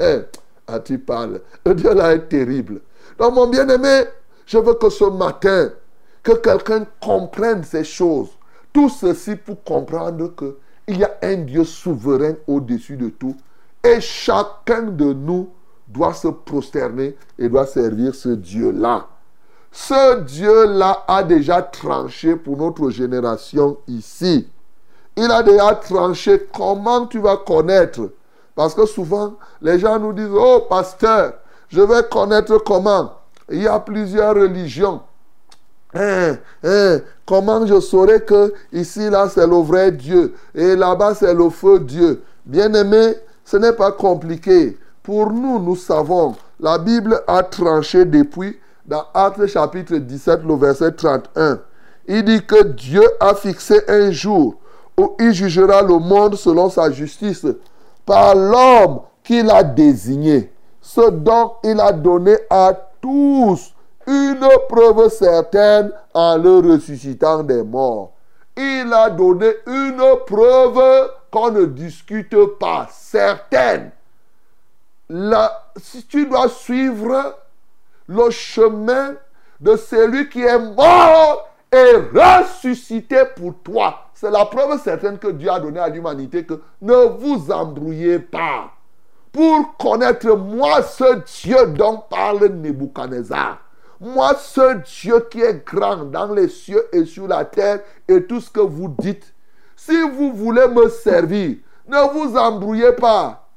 ah, 0.66 0.80
tu 0.80 0.98
parles. 0.98 1.40
Le 1.64 1.74
Dieu 1.74 1.92
là 1.94 2.14
est 2.14 2.28
terrible. 2.28 2.80
Donc, 3.18 3.34
mon 3.34 3.46
bien-aimé, 3.48 4.04
je 4.46 4.58
veux 4.58 4.74
que 4.74 4.88
ce 4.88 5.04
matin, 5.04 5.70
que 6.22 6.32
quelqu'un 6.32 6.86
comprenne 7.00 7.64
ces 7.64 7.84
choses. 7.84 8.28
Tout 8.72 8.88
ceci 8.88 9.34
pour 9.36 9.62
comprendre 9.64 10.32
qu'il 10.36 10.98
y 10.98 11.04
a 11.04 11.10
un 11.22 11.36
Dieu 11.36 11.64
souverain 11.64 12.34
au-dessus 12.46 12.96
de 12.96 13.08
tout. 13.08 13.36
Et 13.82 14.00
chacun 14.00 14.82
de 14.82 15.12
nous 15.12 15.50
doit 15.86 16.14
se 16.14 16.28
prosterner 16.28 17.16
et 17.38 17.48
doit 17.48 17.66
servir 17.66 18.14
ce 18.14 18.28
Dieu-là. 18.30 19.06
Ce 19.72 20.20
Dieu-là 20.20 21.04
a 21.06 21.22
déjà 21.22 21.62
tranché 21.62 22.36
pour 22.36 22.56
notre 22.56 22.90
génération 22.90 23.78
ici. 23.86 24.48
Il 25.16 25.30
a 25.30 25.42
déjà 25.42 25.74
tranché 25.74 26.46
comment 26.54 27.06
tu 27.06 27.18
vas 27.18 27.36
connaître? 27.36 28.10
Parce 28.54 28.74
que 28.74 28.86
souvent, 28.86 29.34
les 29.60 29.78
gens 29.78 29.98
nous 29.98 30.12
disent, 30.12 30.30
oh 30.32 30.66
pasteur, 30.68 31.34
je 31.68 31.80
vais 31.80 32.02
connaître 32.10 32.58
comment. 32.58 33.12
Il 33.50 33.62
y 33.62 33.68
a 33.68 33.78
plusieurs 33.78 34.34
religions. 34.34 35.00
Hein, 35.94 36.36
hein, 36.62 36.98
comment 37.24 37.66
je 37.66 37.80
saurais 37.80 38.20
que 38.20 38.52
ici, 38.72 39.08
là, 39.08 39.28
c'est 39.28 39.46
le 39.46 39.56
vrai 39.56 39.90
Dieu 39.90 40.34
et 40.54 40.76
là-bas, 40.76 41.14
c'est 41.14 41.32
le 41.32 41.48
faux 41.48 41.78
Dieu? 41.78 42.22
Bien-aimé, 42.44 43.14
ce 43.44 43.56
n'est 43.56 43.72
pas 43.72 43.92
compliqué. 43.92 44.76
Pour 45.02 45.30
nous, 45.32 45.58
nous 45.58 45.76
savons, 45.76 46.36
la 46.60 46.76
Bible 46.76 47.22
a 47.26 47.42
tranché 47.42 48.04
depuis, 48.04 48.58
dans 48.84 49.04
Actes 49.14 49.46
chapitre 49.46 49.96
17, 49.96 50.40
le 50.44 50.54
verset 50.56 50.92
31. 50.92 51.60
Il 52.06 52.24
dit 52.24 52.44
que 52.44 52.62
Dieu 52.64 53.02
a 53.20 53.34
fixé 53.34 53.80
un 53.88 54.10
jour 54.10 54.56
où 54.98 55.14
il 55.18 55.32
jugera 55.32 55.82
le 55.82 55.98
monde 55.98 56.36
selon 56.36 56.68
sa 56.68 56.90
justice 56.90 57.46
par 58.04 58.34
l'homme 58.34 59.00
qu'il 59.22 59.50
a 59.50 59.62
désigné 59.62 60.50
ce 60.88 61.10
dont 61.10 61.52
il 61.64 61.78
a 61.80 61.92
donné 61.92 62.34
à 62.48 62.72
tous 63.02 63.74
une 64.06 64.48
preuve 64.70 65.10
certaine 65.10 65.92
en 66.14 66.38
le 66.38 66.60
ressuscitant 66.60 67.42
des 67.42 67.62
morts. 67.62 68.12
Il 68.56 68.90
a 68.94 69.10
donné 69.10 69.52
une 69.66 70.02
preuve 70.26 71.10
qu'on 71.30 71.50
ne 71.50 71.66
discute 71.66 72.34
pas, 72.58 72.88
certaine. 72.90 73.90
si 75.76 76.06
tu 76.06 76.24
dois 76.24 76.48
suivre 76.48 77.36
le 78.06 78.30
chemin 78.30 79.14
de 79.60 79.76
celui 79.76 80.30
qui 80.30 80.40
est 80.40 80.58
mort 80.58 81.50
et 81.70 81.96
ressuscité 82.18 83.24
pour 83.36 83.52
toi, 83.62 84.06
c'est 84.14 84.30
la 84.30 84.46
preuve 84.46 84.80
certaine 84.82 85.18
que 85.18 85.28
Dieu 85.28 85.50
a 85.50 85.60
donnée 85.60 85.80
à 85.80 85.90
l'humanité 85.90 86.46
que 86.46 86.62
ne 86.80 86.94
vous 86.94 87.52
embrouillez 87.52 88.20
pas 88.20 88.70
pour 89.32 89.76
connaître 89.76 90.36
moi 90.36 90.82
ce 90.82 91.20
Dieu 91.42 91.66
dont 91.68 92.02
parle 92.08 92.46
Nebuchadnezzar. 92.46 93.58
Moi 94.00 94.34
ce 94.38 94.76
Dieu 95.00 95.26
qui 95.30 95.40
est 95.40 95.64
grand 95.64 96.04
dans 96.04 96.32
les 96.32 96.48
cieux 96.48 96.84
et 96.92 97.04
sur 97.04 97.26
la 97.26 97.44
terre 97.44 97.80
et 98.06 98.24
tout 98.24 98.40
ce 98.40 98.50
que 98.50 98.60
vous 98.60 98.94
dites. 98.98 99.34
Si 99.76 100.00
vous 100.10 100.32
voulez 100.32 100.68
me 100.68 100.88
servir, 100.88 101.56
ne 101.86 102.12
vous 102.12 102.36
embrouillez 102.36 102.92
pas. 102.92 103.48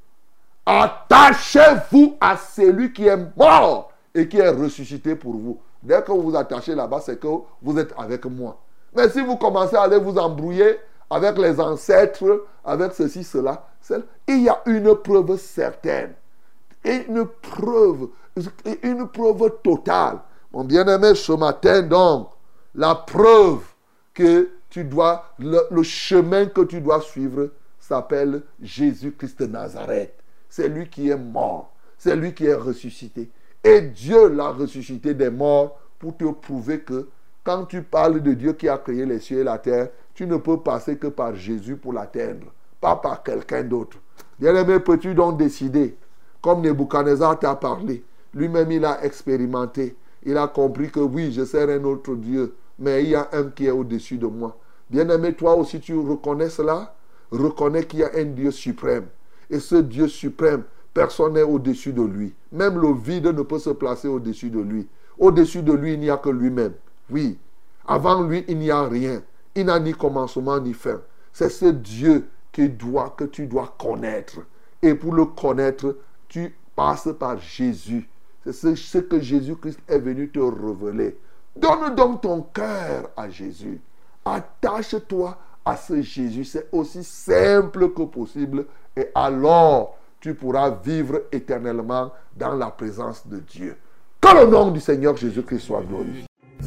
Attachez-vous 0.66 2.16
à 2.22 2.38
celui 2.38 2.94
qui 2.94 3.08
est 3.08 3.20
mort 3.36 3.92
et 4.14 4.28
qui 4.28 4.38
est 4.38 4.50
ressuscité 4.50 5.16
pour 5.16 5.34
vous. 5.34 5.60
Dès 5.82 6.02
que 6.02 6.12
vous 6.12 6.22
vous 6.22 6.36
attachez 6.36 6.76
là-bas, 6.76 7.02
c'est 7.04 7.20
que 7.20 7.28
vous 7.62 7.78
êtes 7.80 7.94
avec 7.98 8.26
moi. 8.26 8.58
Mais 8.96 9.10
si 9.10 9.22
vous 9.22 9.38
commencez 9.38 9.76
à 9.76 9.84
aller 9.84 9.98
vous 9.98 10.18
embrouiller 10.18 10.78
avec 11.12 11.38
les 11.38 11.60
ancêtres, 11.60 12.46
avec 12.64 12.94
ceci, 12.94 13.24
cela, 13.24 13.68
il 14.28 14.44
y 14.44 14.50
a 14.50 14.62
une 14.66 14.96
preuve 14.96 15.38
certaine. 15.38 16.14
Une 16.86 17.26
preuve, 17.42 18.08
une 18.82 19.08
preuve 19.10 19.58
totale. 19.62 20.20
Mon 20.54 20.64
bien-aimé, 20.64 21.14
ce 21.16 21.34
matin, 21.34 21.82
donc, 21.82 22.30
la 22.74 22.96
preuve 22.96 23.60
que 24.14 24.52
tu 24.70 24.86
dois, 24.86 25.26
le, 25.38 25.84
chemin 25.84 26.46
que 26.46 26.62
tu 26.62 26.80
dois 26.80 27.02
suivre 27.02 27.50
s'appelle 27.78 28.44
Jésus-Christ 28.62 29.42
de 29.42 29.48
Nazareth. 29.48 30.14
C'est 30.48 30.70
lui 30.70 30.88
qui 30.90 31.10
est 31.10 31.18
mort. 31.18 31.74
C'est 31.98 32.16
lui 32.16 32.34
qui 32.34 32.46
est 32.46 32.56
ressuscité. 32.56 33.30
Et 33.64 33.82
Dieu 33.82 34.30
l'a 34.30 34.52
ressuscité 34.52 35.14
des 35.14 35.30
morts 35.30 35.78
pour 36.00 36.16
te 36.16 36.24
prouver 36.32 36.80
que 36.80 37.10
quand 37.44 37.66
tu 37.66 37.82
parles 37.82 38.22
de 38.22 38.34
Dieu 38.34 38.54
qui 38.54 38.70
a 38.70 38.78
créé 38.78 39.06
les 39.06 39.20
cieux 39.20 39.40
et 39.40 39.44
la 39.44 39.58
terre, 39.58 39.90
tu 40.14 40.28
ne 40.28 40.38
peux 40.38 40.58
passer 40.58 40.98
que 40.98 41.08
par 41.08 41.36
Jésus 41.36 41.76
pour 41.76 41.94
l'atteindre 41.94 42.48
pas 42.82 42.96
par 42.96 43.24
quelqu'un 43.24 43.64
d'autre. 43.64 43.98
Bien-aimé, 44.40 44.80
peux-tu 44.80 45.14
donc 45.14 45.38
décider, 45.38 45.96
comme 46.42 46.62
Nebuchadnezzar 46.62 47.38
t'a 47.38 47.56
parlé, 47.56 48.04
lui-même 48.34 48.72
il 48.72 48.84
a 48.84 49.06
expérimenté, 49.06 49.96
il 50.24 50.36
a 50.36 50.48
compris 50.48 50.90
que 50.90 51.00
oui, 51.00 51.32
je 51.32 51.46
sers 51.46 51.70
un 51.70 51.84
autre 51.84 52.16
Dieu, 52.16 52.56
mais 52.80 53.04
il 53.04 53.12
y 53.12 53.16
a 53.16 53.30
un 53.32 53.46
qui 53.46 53.68
est 53.68 53.72
au-dessus 53.72 54.18
de 54.18 54.26
moi. 54.26 54.58
Bien-aimé, 54.90 55.34
toi 55.34 55.56
aussi 55.56 55.80
tu 55.80 55.98
reconnais 55.98 56.50
cela, 56.50 56.96
reconnais 57.32 57.86
qu'il 57.86 58.00
y 58.00 58.04
a 58.04 58.10
un 58.18 58.26
Dieu 58.26 58.52
suprême. 58.52 59.06
Et 59.50 59.60
ce 59.60 59.76
Dieu 59.76 60.08
suprême, 60.08 60.64
personne 60.94 61.34
n'est 61.34 61.44
au-dessus 61.44 61.94
de 61.94 62.02
lui. 62.02 62.34
Même 62.52 62.80
le 62.80 62.94
vide 62.94 63.28
ne 63.28 63.44
peut 63.44 63.60
se 63.60 63.70
placer 63.70 64.08
au-dessus 64.08 64.50
de 64.50 64.60
lui. 64.60 64.88
Au-dessus 65.20 65.62
de 65.62 65.74
lui, 65.74 65.94
il 65.94 66.00
n'y 66.00 66.10
a 66.10 66.18
que 66.18 66.30
lui-même. 66.30 66.74
Oui. 67.10 67.38
Avant 67.86 68.24
lui, 68.24 68.44
il 68.48 68.58
n'y 68.58 68.72
a 68.72 68.84
rien. 68.84 69.22
Il 69.56 69.66
n'a 69.66 69.80
ni 69.80 69.94
commencement 69.94 70.60
ni 70.60 70.74
fin. 70.74 71.02
C'est 71.34 71.50
ce 71.50 71.66
Dieu 71.66 72.28
que, 72.52 72.68
doit, 72.68 73.14
que 73.18 73.26
tu 73.26 73.48
dois 73.48 73.76
connaître. 73.78 74.40
Et 74.82 74.96
pour 74.96 75.14
le 75.14 75.26
connaître, 75.26 75.98
tu 76.28 76.56
passes 76.76 77.10
par 77.20 77.38
Jésus. 77.38 78.10
C'est 78.44 78.76
ce 78.76 78.98
que 78.98 79.20
Jésus-Christ 79.20 79.80
est 79.88 80.00
venu 80.00 80.30
te 80.30 80.40
révéler. 80.40 81.18
Donne 81.56 81.94
donc 81.96 82.22
ton 82.22 82.42
cœur 82.42 83.10
à 83.16 83.30
Jésus. 83.30 83.80
Attache-toi 84.26 85.38
à 85.66 85.76
ce 85.76 86.02
Jésus. 86.02 86.46
C'est 86.46 86.68
aussi 86.72 87.04
simple 87.04 87.94
que 87.94 88.04
possible. 88.04 88.66
Et 88.96 89.10
alors, 89.14 89.98
tu 90.20 90.34
pourras 90.34 90.70
vivre 90.72 91.24
éternellement 91.32 92.12
dans 92.36 92.56
la 92.56 92.72
présence 92.72 93.28
de 93.28 93.40
Dieu. 93.40 93.76
Que 94.20 94.40
le 94.40 94.50
nom 94.50 94.72
du 94.72 94.80
Seigneur 94.80 95.18
Jésus-Christ 95.18 95.60
soit 95.60 95.82
glorifié. 95.82 96.31